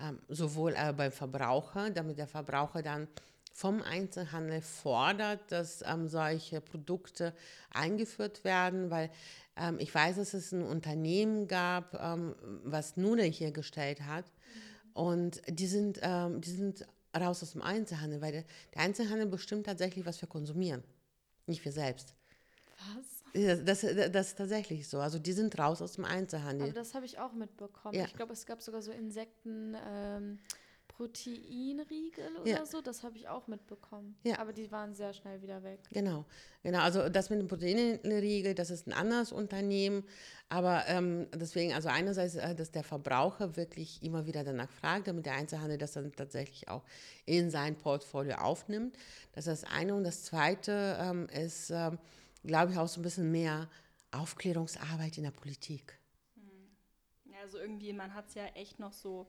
ähm, 0.00 0.18
sowohl 0.28 0.74
äh, 0.76 0.92
beim 0.92 1.12
Verbraucher, 1.12 1.90
damit 1.90 2.18
der 2.18 2.26
Verbraucher 2.26 2.82
dann 2.82 3.06
vom 3.52 3.82
Einzelhandel 3.82 4.62
fordert, 4.62 5.40
dass 5.52 5.82
ähm, 5.82 6.08
solche 6.08 6.60
Produkte 6.60 7.34
eingeführt 7.70 8.42
werden, 8.42 8.90
weil 8.90 9.10
ähm, 9.56 9.76
ich 9.78 9.94
weiß, 9.94 10.16
dass 10.16 10.34
es 10.34 10.50
ein 10.50 10.64
Unternehmen 10.64 11.46
gab, 11.46 11.94
ähm, 11.94 12.34
was 12.64 12.96
Nudeln 12.96 13.30
hier 13.30 13.52
gestellt 13.52 14.00
hat 14.00 14.24
und 14.92 15.40
die 15.48 15.66
sind, 15.66 16.00
die 16.02 16.50
sind 16.50 16.86
raus 17.16 17.42
aus 17.42 17.50
dem 17.52 17.62
Einzelhandel, 17.62 18.20
weil 18.20 18.30
der, 18.30 18.44
der 18.74 18.82
Einzelhandel 18.82 19.26
bestimmt 19.26 19.66
tatsächlich, 19.66 20.06
was 20.06 20.22
wir 20.22 20.28
konsumieren, 20.28 20.84
nicht 21.46 21.64
wir 21.64 21.72
selbst. 21.72 22.14
Was? 22.78 23.13
Das, 23.34 23.64
das, 23.64 23.80
das, 24.12 24.28
ist 24.28 24.38
tatsächlich 24.38 24.88
so. 24.88 25.00
Also 25.00 25.18
die 25.18 25.32
sind 25.32 25.58
raus 25.58 25.82
aus 25.82 25.94
dem 25.94 26.04
Einzelhandel. 26.04 26.68
Aber 26.68 26.74
das 26.74 26.94
habe 26.94 27.04
ich 27.04 27.18
auch 27.18 27.32
mitbekommen. 27.32 27.94
Ja. 27.94 28.04
Ich 28.04 28.14
glaube, 28.14 28.32
es 28.32 28.46
gab 28.46 28.62
sogar 28.62 28.80
so 28.80 28.92
Insekten. 28.92 29.76
Ähm, 29.86 30.38
Proteinriegel 30.96 32.36
oder 32.40 32.48
ja. 32.48 32.66
so, 32.66 32.80
das 32.80 33.02
habe 33.02 33.16
ich 33.16 33.28
auch 33.28 33.48
mitbekommen. 33.48 34.16
Ja. 34.22 34.38
Aber 34.38 34.52
die 34.52 34.70
waren 34.70 34.94
sehr 34.94 35.12
schnell 35.12 35.42
wieder 35.42 35.62
weg. 35.64 35.80
Genau, 35.92 36.24
genau. 36.62 36.80
Also 36.80 37.08
das 37.08 37.30
mit 37.30 37.40
dem 37.40 37.48
Proteinriegel, 37.48 38.54
das 38.54 38.70
ist 38.70 38.86
ein 38.86 38.92
anderes 38.92 39.32
Unternehmen. 39.32 40.04
Aber 40.48 40.84
ähm, 40.86 41.26
deswegen, 41.34 41.72
also 41.72 41.88
einerseits, 41.88 42.36
äh, 42.36 42.54
dass 42.54 42.70
der 42.70 42.84
Verbraucher 42.84 43.56
wirklich 43.56 44.02
immer 44.04 44.26
wieder 44.26 44.44
danach 44.44 44.70
fragt, 44.70 45.08
damit 45.08 45.26
der 45.26 45.34
Einzelhandel 45.34 45.78
das 45.78 45.92
dann 45.92 46.12
tatsächlich 46.12 46.68
auch 46.68 46.84
in 47.26 47.50
sein 47.50 47.76
Portfolio 47.76 48.36
aufnimmt. 48.36 48.96
Das 49.32 49.48
ist 49.48 49.64
das 49.64 49.70
eine. 49.72 49.94
Und 49.96 50.04
das 50.04 50.22
zweite 50.22 50.96
ähm, 51.00 51.26
ist, 51.28 51.70
ähm, 51.70 51.98
glaube 52.44 52.72
ich, 52.72 52.78
auch 52.78 52.88
so 52.88 53.00
ein 53.00 53.02
bisschen 53.02 53.30
mehr 53.30 53.68
Aufklärungsarbeit 54.12 55.16
in 55.18 55.24
der 55.24 55.30
Politik. 55.30 55.98
Hm. 56.36 57.34
Also 57.42 57.58
irgendwie, 57.58 57.92
man 57.92 58.14
hat 58.14 58.28
es 58.28 58.34
ja 58.34 58.46
echt 58.46 58.78
noch 58.78 58.92
so 58.92 59.26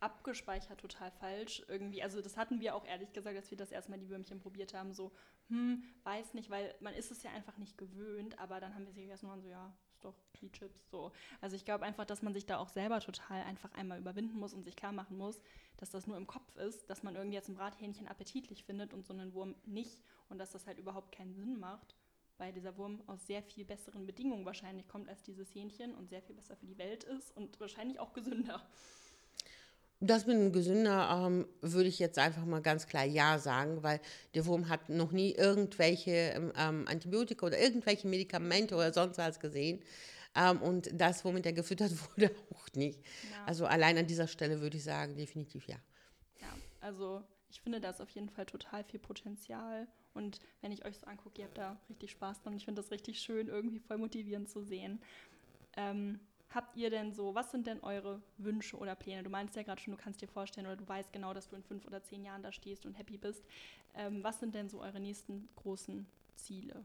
abgespeichert 0.00 0.80
total 0.80 1.10
falsch 1.12 1.62
irgendwie. 1.68 2.02
Also 2.02 2.20
das 2.20 2.36
hatten 2.36 2.60
wir 2.60 2.74
auch 2.74 2.84
ehrlich 2.84 3.12
gesagt, 3.12 3.36
als 3.36 3.50
wir 3.50 3.56
das 3.56 3.72
erstmal 3.72 3.98
die 3.98 4.08
Würmchen 4.10 4.38
probiert 4.38 4.74
haben, 4.74 4.92
so, 4.92 5.12
hm, 5.48 5.82
weiß 6.02 6.34
nicht, 6.34 6.50
weil 6.50 6.74
man 6.80 6.94
ist 6.94 7.10
es 7.10 7.22
ja 7.22 7.30
einfach 7.30 7.56
nicht 7.56 7.78
gewöhnt, 7.78 8.38
aber 8.38 8.60
dann 8.60 8.74
haben 8.74 8.84
wir 8.84 8.92
sich 8.92 9.06
erstmal 9.06 9.40
so, 9.40 9.48
ja, 9.48 9.74
ist 9.94 10.04
doch 10.04 10.14
die 10.40 10.52
Chips 10.52 10.90
so. 10.90 11.12
Also 11.40 11.56
ich 11.56 11.64
glaube 11.64 11.84
einfach, 11.84 12.04
dass 12.04 12.22
man 12.22 12.34
sich 12.34 12.44
da 12.44 12.58
auch 12.58 12.68
selber 12.68 13.00
total 13.00 13.42
einfach 13.42 13.72
einmal 13.72 13.98
überwinden 13.98 14.38
muss 14.38 14.52
und 14.52 14.64
sich 14.64 14.76
klar 14.76 14.92
machen 14.92 15.16
muss, 15.16 15.40
dass 15.78 15.90
das 15.90 16.06
nur 16.06 16.16
im 16.16 16.26
Kopf 16.26 16.56
ist, 16.56 16.90
dass 16.90 17.02
man 17.02 17.14
irgendwie 17.14 17.36
jetzt 17.36 17.48
ein 17.48 17.54
Brathähnchen 17.54 18.08
appetitlich 18.08 18.64
findet 18.64 18.92
und 18.92 19.06
so 19.06 19.14
einen 19.14 19.32
Wurm 19.32 19.54
nicht 19.64 20.02
und 20.28 20.38
dass 20.38 20.50
das 20.50 20.66
halt 20.66 20.78
überhaupt 20.78 21.12
keinen 21.12 21.34
Sinn 21.34 21.58
macht 21.58 21.94
weil 22.38 22.52
dieser 22.52 22.76
Wurm 22.76 23.02
aus 23.06 23.26
sehr 23.26 23.42
viel 23.42 23.64
besseren 23.64 24.06
Bedingungen 24.06 24.44
wahrscheinlich 24.44 24.88
kommt 24.88 25.08
als 25.08 25.22
dieses 25.22 25.54
Hähnchen 25.54 25.94
und 25.94 26.08
sehr 26.08 26.22
viel 26.22 26.34
besser 26.34 26.56
für 26.56 26.66
die 26.66 26.78
Welt 26.78 27.04
ist 27.04 27.36
und 27.36 27.58
wahrscheinlich 27.60 28.00
auch 28.00 28.12
gesünder. 28.12 28.62
Das 30.00 30.26
mit 30.26 30.36
dem 30.36 30.52
Gesünder 30.52 31.24
ähm, 31.26 31.46
würde 31.60 31.88
ich 31.88 31.98
jetzt 31.98 32.18
einfach 32.18 32.44
mal 32.44 32.60
ganz 32.60 32.86
klar 32.86 33.04
Ja 33.04 33.38
sagen, 33.38 33.82
weil 33.82 34.00
der 34.34 34.44
Wurm 34.44 34.68
hat 34.68 34.88
noch 34.88 35.12
nie 35.12 35.32
irgendwelche 35.32 36.10
ähm, 36.10 36.52
ähm, 36.56 36.86
Antibiotika 36.88 37.46
oder 37.46 37.58
irgendwelche 37.58 38.06
Medikamente 38.08 38.74
oder 38.74 38.92
sonst 38.92 39.18
was 39.18 39.40
gesehen. 39.40 39.82
Ähm, 40.34 40.60
und 40.60 40.90
das, 40.92 41.24
womit 41.24 41.46
er 41.46 41.52
gefüttert 41.52 41.92
wurde, 42.16 42.34
auch 42.52 42.66
nicht. 42.74 42.98
Ja. 43.30 43.44
Also 43.46 43.66
allein 43.66 43.96
an 43.96 44.06
dieser 44.06 44.26
Stelle 44.26 44.60
würde 44.60 44.76
ich 44.76 44.84
sagen, 44.84 45.16
definitiv 45.16 45.66
ja. 45.68 45.76
Ja, 46.40 46.48
also 46.80 47.22
ich 47.48 47.60
finde, 47.60 47.80
da 47.80 47.90
ist 47.90 48.02
auf 48.02 48.10
jeden 48.10 48.28
Fall 48.28 48.46
total 48.46 48.82
viel 48.84 49.00
Potenzial. 49.00 49.86
Und 50.14 50.40
wenn 50.60 50.72
ich 50.72 50.84
euch 50.84 50.98
so 50.98 51.06
angucke, 51.06 51.40
ihr 51.40 51.46
habt 51.46 51.58
da 51.58 51.76
richtig 51.88 52.12
Spaß 52.12 52.40
dran. 52.42 52.56
Ich 52.56 52.64
finde 52.64 52.80
das 52.80 52.90
richtig 52.90 53.20
schön, 53.20 53.48
irgendwie 53.48 53.80
voll 53.80 53.98
motivierend 53.98 54.48
zu 54.48 54.62
sehen. 54.62 55.00
Ähm, 55.76 56.20
habt 56.50 56.76
ihr 56.76 56.88
denn 56.88 57.12
so, 57.12 57.34
was 57.34 57.50
sind 57.50 57.66
denn 57.66 57.80
eure 57.82 58.22
Wünsche 58.38 58.76
oder 58.76 58.94
Pläne? 58.94 59.22
Du 59.22 59.30
meinst 59.30 59.56
ja 59.56 59.62
gerade 59.62 59.80
schon, 59.80 59.96
du 59.96 60.02
kannst 60.02 60.22
dir 60.22 60.28
vorstellen 60.28 60.66
oder 60.66 60.76
du 60.76 60.88
weißt 60.88 61.12
genau, 61.12 61.34
dass 61.34 61.48
du 61.48 61.56
in 61.56 61.64
fünf 61.64 61.86
oder 61.86 62.02
zehn 62.02 62.24
Jahren 62.24 62.42
da 62.42 62.52
stehst 62.52 62.86
und 62.86 62.94
happy 62.94 63.18
bist. 63.18 63.44
Ähm, 63.94 64.22
was 64.22 64.40
sind 64.40 64.54
denn 64.54 64.68
so 64.68 64.80
eure 64.80 65.00
nächsten 65.00 65.48
großen 65.56 66.06
Ziele? 66.36 66.84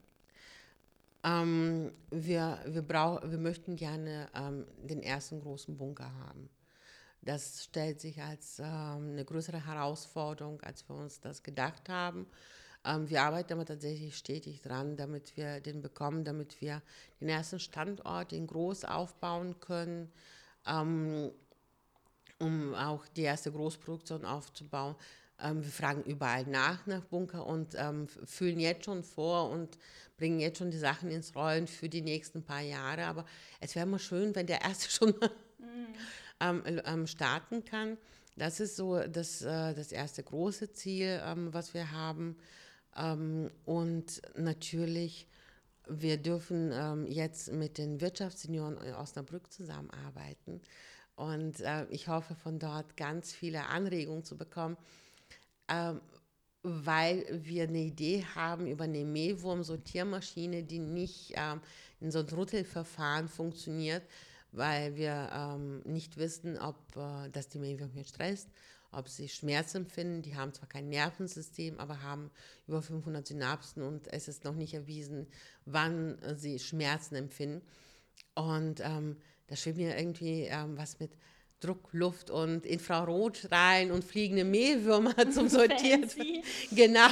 Ähm, 1.23 1.91
wir, 2.09 2.59
wir, 2.65 2.81
brauch, 2.81 3.21
wir 3.23 3.37
möchten 3.37 3.75
gerne 3.75 4.29
ähm, 4.33 4.65
den 4.77 5.03
ersten 5.03 5.41
großen 5.41 5.77
Bunker 5.77 6.11
haben. 6.15 6.49
Das 7.21 7.65
stellt 7.65 7.99
sich 7.99 8.21
als 8.21 8.59
ähm, 8.59 9.11
eine 9.11 9.25
größere 9.25 9.65
Herausforderung, 9.65 10.61
als 10.61 10.87
wir 10.87 10.95
uns 10.95 11.19
das 11.19 11.43
gedacht 11.43 11.89
haben. 11.89 12.25
Ähm, 12.89 13.10
wir 13.10 13.21
arbeiten 13.21 13.54
aber 13.54 13.65
tatsächlich 13.65 14.17
stetig 14.17 14.62
dran, 14.62 14.97
damit 14.97 15.38
wir 15.38 15.60
den 15.60 15.82
bekommen, 15.82 16.23
damit 16.23 16.60
wir 16.62 16.82
den 17.21 17.30
ersten 17.30 17.60
Standort 17.60 18.34
in 18.34 18.47
groß 18.47 18.86
aufbauen 18.86 19.60
können, 19.60 20.12
ähm, 20.65 21.32
um 22.39 22.73
auch 22.73 23.06
die 23.10 23.23
erste 23.23 23.52
Großproduktion 23.52 24.25
aufzubauen. 24.25 24.95
Ähm, 25.39 25.63
wir 25.63 25.71
fragen 25.71 26.04
überall 26.04 26.45
nach 26.45 26.86
nach 26.88 27.04
Bunker 27.06 27.45
und 27.45 27.75
ähm, 27.78 28.08
fühlen 28.25 28.60
jetzt 28.60 28.86
schon 28.86 29.04
vor 29.04 29.49
und 29.52 29.78
bringen 30.17 30.39
jetzt 30.39 30.58
schon 30.58 30.71
die 30.71 30.78
Sachen 30.78 31.12
ins 31.12 31.36
Rollen 31.36 31.67
für 31.67 31.89
die 31.89 32.02
nächsten 32.02 32.43
paar 32.43 32.62
Jahre. 32.62 33.06
Aber 33.06 33.25
es 33.60 33.75
wäre 33.75 33.86
mal 33.86 33.99
schön, 33.99 34.34
wenn 34.36 34.47
der 34.47 34.62
erste 34.62 34.89
schon 34.89 35.13
mhm. 35.60 37.08
starten 37.08 37.63
kann. 37.65 37.97
Das 38.36 38.60
ist 38.60 38.78
so 38.78 38.99
das, 38.99 39.41
äh, 39.41 39.73
das 39.75 39.91
erste 39.91 40.23
große 40.23 40.71
Ziel, 40.71 41.21
ähm, 41.23 41.54
was 41.54 41.73
wir 41.73 41.91
haben. 41.91 42.38
Ähm, 42.99 43.49
und 43.65 44.21
natürlich, 44.35 45.27
wir 45.88 46.17
dürfen 46.17 46.71
ähm, 46.73 47.07
jetzt 47.07 47.51
mit 47.51 47.77
den 47.77 48.01
Wirtschaftssenioren 48.01 48.77
in 48.77 48.93
Osnabrück 48.93 49.51
zusammenarbeiten. 49.51 50.62
Und 51.15 51.62
äh, 51.62 51.85
ich 51.89 52.07
hoffe, 52.07 52.35
von 52.35 52.59
dort 52.59 52.95
ganz 52.97 53.33
viele 53.33 53.65
Anregungen 53.65 54.23
zu 54.23 54.38
bekommen. 54.38 54.77
Ähm, 55.67 56.01
weil 56.63 57.25
wir 57.31 57.63
eine 57.63 57.79
Idee 57.79 58.25
haben 58.35 58.67
über 58.67 58.83
eine 58.83 59.05
Mehlwurm-Sortiermaschine, 59.05 60.63
die 60.63 60.79
nicht 60.79 61.33
ähm, 61.35 61.62
in 62.01 62.12
so 62.12 62.19
einem 62.19 62.27
Rüttelverfahren 62.29 63.29
funktioniert, 63.29 64.03
weil 64.51 64.95
wir 64.95 65.29
ähm, 65.33 65.81
nicht 65.85 66.17
wissen, 66.17 66.57
ob 66.57 66.75
äh, 66.97 67.29
das 67.31 67.47
die 67.47 67.59
Mehlwürmer 67.59 68.03
stresst, 68.03 68.49
ob 68.91 69.08
sie 69.08 69.30
Schmerz 69.30 69.75
empfinden. 69.75 70.21
Die 70.21 70.36
haben 70.36 70.54
zwar 70.54 70.67
kein 70.69 70.89
Nervensystem, 70.89 71.80
aber 71.80 72.02
haben 72.02 72.32
über 72.67 72.82
500 72.82 73.28
Synapsen 73.28 73.84
und 73.84 74.12
es 74.12 74.28
ist 74.28 74.43
noch 74.43 74.56
nicht 74.56 74.73
erwiesen, 74.73 75.28
wann 75.65 76.17
sie 76.36 76.60
Schmerzen 76.60 77.15
empfinden. 77.15 77.62
Und 78.36 78.82
ähm, 78.82 79.17
da 79.47 79.56
schwebt 79.56 79.78
mir 79.78 79.97
irgendwie 79.97 80.43
ähm, 80.43 80.78
was 80.78 80.99
mit 80.99 81.12
Druck, 81.60 81.89
Luft 81.91 82.30
und 82.30 82.65
Infrarotstrahlen 82.65 83.91
und 83.91 84.04
fliegende 84.04 84.45
Mehlwürmer 84.45 85.30
zum 85.32 85.49
Sortieren. 85.49 86.10
genau. 86.71 87.10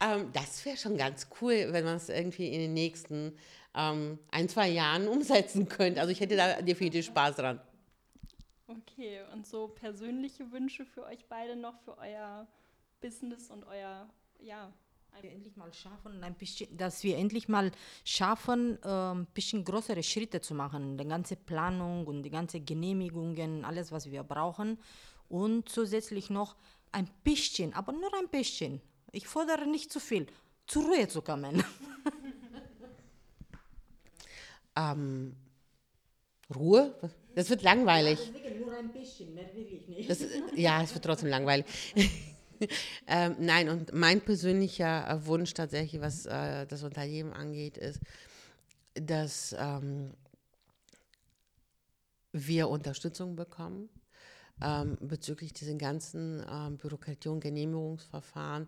Ähm, 0.00 0.30
das 0.32 0.64
wäre 0.64 0.76
schon 0.76 0.96
ganz 0.96 1.28
cool, 1.40 1.68
wenn 1.70 1.84
man 1.84 1.96
es 1.96 2.08
irgendwie 2.08 2.48
in 2.48 2.60
den 2.60 2.72
nächsten 2.72 3.36
ähm, 3.74 4.18
ein, 4.30 4.48
zwei 4.48 4.68
Jahren 4.68 5.06
umsetzen 5.08 5.68
könnte. 5.68 6.00
Also 6.00 6.12
ich 6.12 6.20
hätte 6.20 6.36
da 6.36 6.62
definitiv 6.62 7.06
Spaß 7.06 7.36
dran. 7.36 7.60
Okay, 8.70 9.22
und 9.32 9.46
so 9.46 9.68
persönliche 9.68 10.52
Wünsche 10.52 10.84
für 10.84 11.04
euch 11.04 11.24
beide 11.26 11.56
noch, 11.56 11.80
für 11.80 11.96
euer 11.96 12.46
Business 13.00 13.50
und 13.50 13.64
euer, 13.64 14.06
ja, 14.40 14.70
wir 15.22 15.32
endlich 15.32 15.56
mal 15.56 15.72
schaffen, 15.72 16.22
ein 16.22 16.34
bisschen, 16.34 16.76
dass 16.76 17.02
wir 17.02 17.16
endlich 17.16 17.48
mal 17.48 17.72
schaffen, 18.04 18.78
ein 18.82 19.22
äh, 19.22 19.26
bisschen 19.32 19.64
größere 19.64 20.02
Schritte 20.02 20.42
zu 20.42 20.54
machen, 20.54 20.98
die 20.98 21.06
ganze 21.06 21.36
Planung 21.36 22.06
und 22.06 22.22
die 22.22 22.30
ganze 22.30 22.60
Genehmigungen, 22.60 23.64
alles, 23.64 23.90
was 23.90 24.10
wir 24.10 24.22
brauchen. 24.22 24.78
Und 25.30 25.70
zusätzlich 25.70 26.28
noch 26.28 26.54
ein 26.92 27.08
bisschen, 27.24 27.72
aber 27.72 27.92
nur 27.92 28.14
ein 28.18 28.28
bisschen. 28.28 28.82
Ich 29.12 29.26
fordere 29.26 29.66
nicht 29.66 29.90
zu 29.90 29.98
viel, 29.98 30.26
zur 30.66 30.84
Ruhe 30.84 31.08
zu 31.08 31.22
kommen. 31.22 31.64
ähm, 34.76 35.34
Ruhe? 36.54 36.94
Das 37.38 37.50
wird 37.50 37.62
langweilig. 37.62 38.32
Ja, 38.42 38.50
nur 38.58 38.76
ein 38.76 38.92
bisschen, 38.92 39.32
mehr 39.32 39.54
will 39.54 39.68
ich 39.70 39.86
nicht. 39.86 40.10
Das, 40.10 40.24
ja, 40.56 40.82
es 40.82 40.92
wird 40.92 41.04
trotzdem 41.04 41.28
langweilig. 41.28 41.66
ähm, 43.06 43.36
nein, 43.38 43.68
und 43.68 43.94
mein 43.94 44.20
persönlicher 44.20 45.08
äh, 45.08 45.24
Wunsch 45.24 45.54
tatsächlich, 45.54 46.00
was 46.00 46.26
äh, 46.26 46.66
das 46.66 46.82
Unternehmen 46.82 47.32
angeht, 47.32 47.78
ist, 47.78 48.00
dass 48.94 49.54
ähm, 49.56 50.14
wir 52.32 52.68
Unterstützung 52.68 53.36
bekommen 53.36 53.88
ähm, 54.60 54.98
bezüglich 55.00 55.52
diesen 55.52 55.78
ganzen 55.78 56.44
ähm, 56.50 56.76
Bürokratie- 56.76 57.28
und 57.28 57.38
Genehmigungsverfahren, 57.38 58.66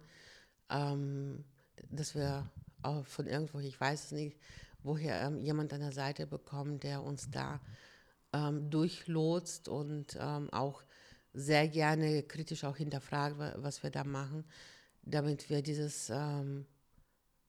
ähm, 0.70 1.44
dass 1.90 2.14
wir 2.14 2.48
auch 2.82 3.04
von 3.04 3.26
irgendwo, 3.26 3.58
ich 3.58 3.80
weiß 3.80 4.04
es 4.04 4.12
nicht, 4.12 4.36
woher 4.84 5.22
ähm, 5.22 5.40
jemand 5.40 5.72
an 5.72 5.80
der 5.80 5.90
Seite 5.90 6.28
bekommen, 6.28 6.78
der 6.78 7.02
uns 7.02 7.32
da 7.32 7.58
durchlotst 8.32 9.68
und 9.68 10.20
auch 10.20 10.82
sehr 11.32 11.68
gerne 11.68 12.22
kritisch 12.22 12.64
auch 12.64 12.76
hinterfragt, 12.76 13.36
was 13.56 13.82
wir 13.82 13.90
da 13.90 14.04
machen, 14.04 14.44
damit 15.02 15.50
wir 15.50 15.62
dieses 15.62 16.10
ähm, 16.10 16.66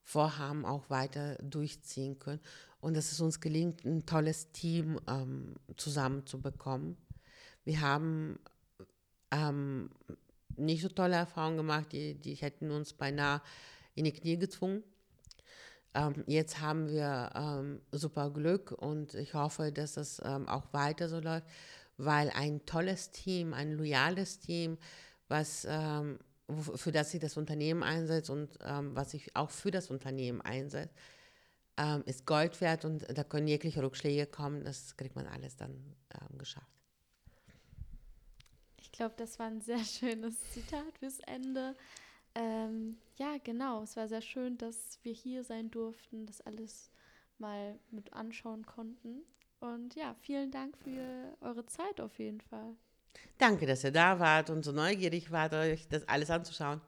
Vorhaben 0.02 0.64
auch 0.64 0.90
weiter 0.90 1.36
durchziehen 1.36 2.18
können. 2.18 2.40
Und 2.80 2.96
dass 2.96 3.12
es 3.12 3.20
uns 3.20 3.40
gelingt, 3.40 3.84
ein 3.84 4.06
tolles 4.06 4.50
Team 4.52 4.98
ähm, 5.06 5.54
zusammenzubekommen. 5.76 6.96
Wir 7.64 7.80
haben 7.80 8.40
ähm, 9.30 9.90
nicht 10.56 10.82
so 10.82 10.88
tolle 10.88 11.14
Erfahrungen 11.14 11.58
gemacht, 11.58 11.92
die, 11.92 12.14
die 12.14 12.34
hätten 12.34 12.70
uns 12.70 12.92
beinahe 12.92 13.40
in 13.94 14.04
die 14.04 14.12
Knie 14.12 14.36
gezwungen. 14.36 14.82
Ähm, 15.94 16.24
jetzt 16.26 16.60
haben 16.60 16.88
wir 16.88 17.30
ähm, 17.34 17.82
super 17.92 18.30
Glück 18.30 18.72
und 18.72 19.14
ich 19.14 19.34
hoffe, 19.34 19.72
dass 19.72 19.94
das 19.94 20.20
ähm, 20.24 20.48
auch 20.48 20.72
weiter 20.72 21.08
so 21.08 21.20
läuft 21.20 21.46
weil 22.04 22.30
ein 22.30 22.64
tolles 22.66 23.10
Team, 23.10 23.54
ein 23.54 23.72
loyales 23.72 24.38
Team, 24.40 24.78
was 25.28 25.66
ähm, 25.68 26.18
für 26.74 26.92
das 26.92 27.10
sich 27.10 27.20
das 27.20 27.36
Unternehmen 27.36 27.82
einsetzt 27.82 28.30
und 28.30 28.58
ähm, 28.62 28.94
was 28.94 29.12
sich 29.12 29.34
auch 29.36 29.50
für 29.50 29.70
das 29.70 29.90
Unternehmen 29.90 30.40
einsetzt, 30.40 30.94
ähm, 31.76 32.02
ist 32.04 32.26
Gold 32.26 32.60
wert 32.60 32.84
und 32.84 33.06
da 33.16 33.24
können 33.24 33.46
jegliche 33.46 33.82
Rückschläge 33.82 34.26
kommen. 34.26 34.64
Das 34.64 34.96
kriegt 34.96 35.16
man 35.16 35.26
alles 35.26 35.56
dann 35.56 35.96
geschafft. 36.36 36.66
Ich 38.76 38.92
glaube, 38.92 39.14
das 39.16 39.38
war 39.38 39.46
ein 39.46 39.62
sehr 39.62 39.78
schönes 39.78 40.38
Zitat 40.50 40.98
fürs 40.98 41.20
Ende. 41.20 41.74
Ähm, 42.34 42.96
ja, 43.16 43.36
genau. 43.42 43.82
Es 43.82 43.96
war 43.96 44.08
sehr 44.08 44.22
schön, 44.22 44.58
dass 44.58 44.98
wir 45.02 45.12
hier 45.12 45.44
sein 45.44 45.70
durften, 45.70 46.26
das 46.26 46.40
alles 46.40 46.90
mal 47.38 47.78
mit 47.90 48.12
anschauen 48.12 48.64
konnten. 48.66 49.22
Und 49.60 49.94
ja, 49.94 50.14
vielen 50.20 50.50
Dank 50.50 50.76
für 50.78 51.36
eure 51.40 51.64
Zeit 51.66 52.00
auf 52.00 52.18
jeden 52.18 52.40
Fall. 52.40 52.74
Danke, 53.38 53.66
dass 53.66 53.84
ihr 53.84 53.92
da 53.92 54.18
wart 54.18 54.50
und 54.50 54.64
so 54.64 54.72
neugierig 54.72 55.30
wart, 55.30 55.54
euch 55.54 55.86
das 55.88 56.08
alles 56.08 56.30
anzuschauen. 56.30 56.80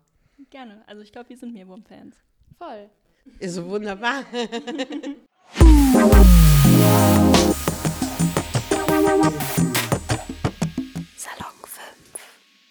Gerne. 0.51 0.83
Also 0.87 1.03
ich 1.03 1.13
glaube, 1.13 1.29
wir 1.29 1.37
sind 1.37 1.53
Meerwurm-Fans. 1.53 2.17
Voll. 2.59 2.91
Ist 3.39 3.55
so 3.55 3.69
wunderbar. 3.69 4.25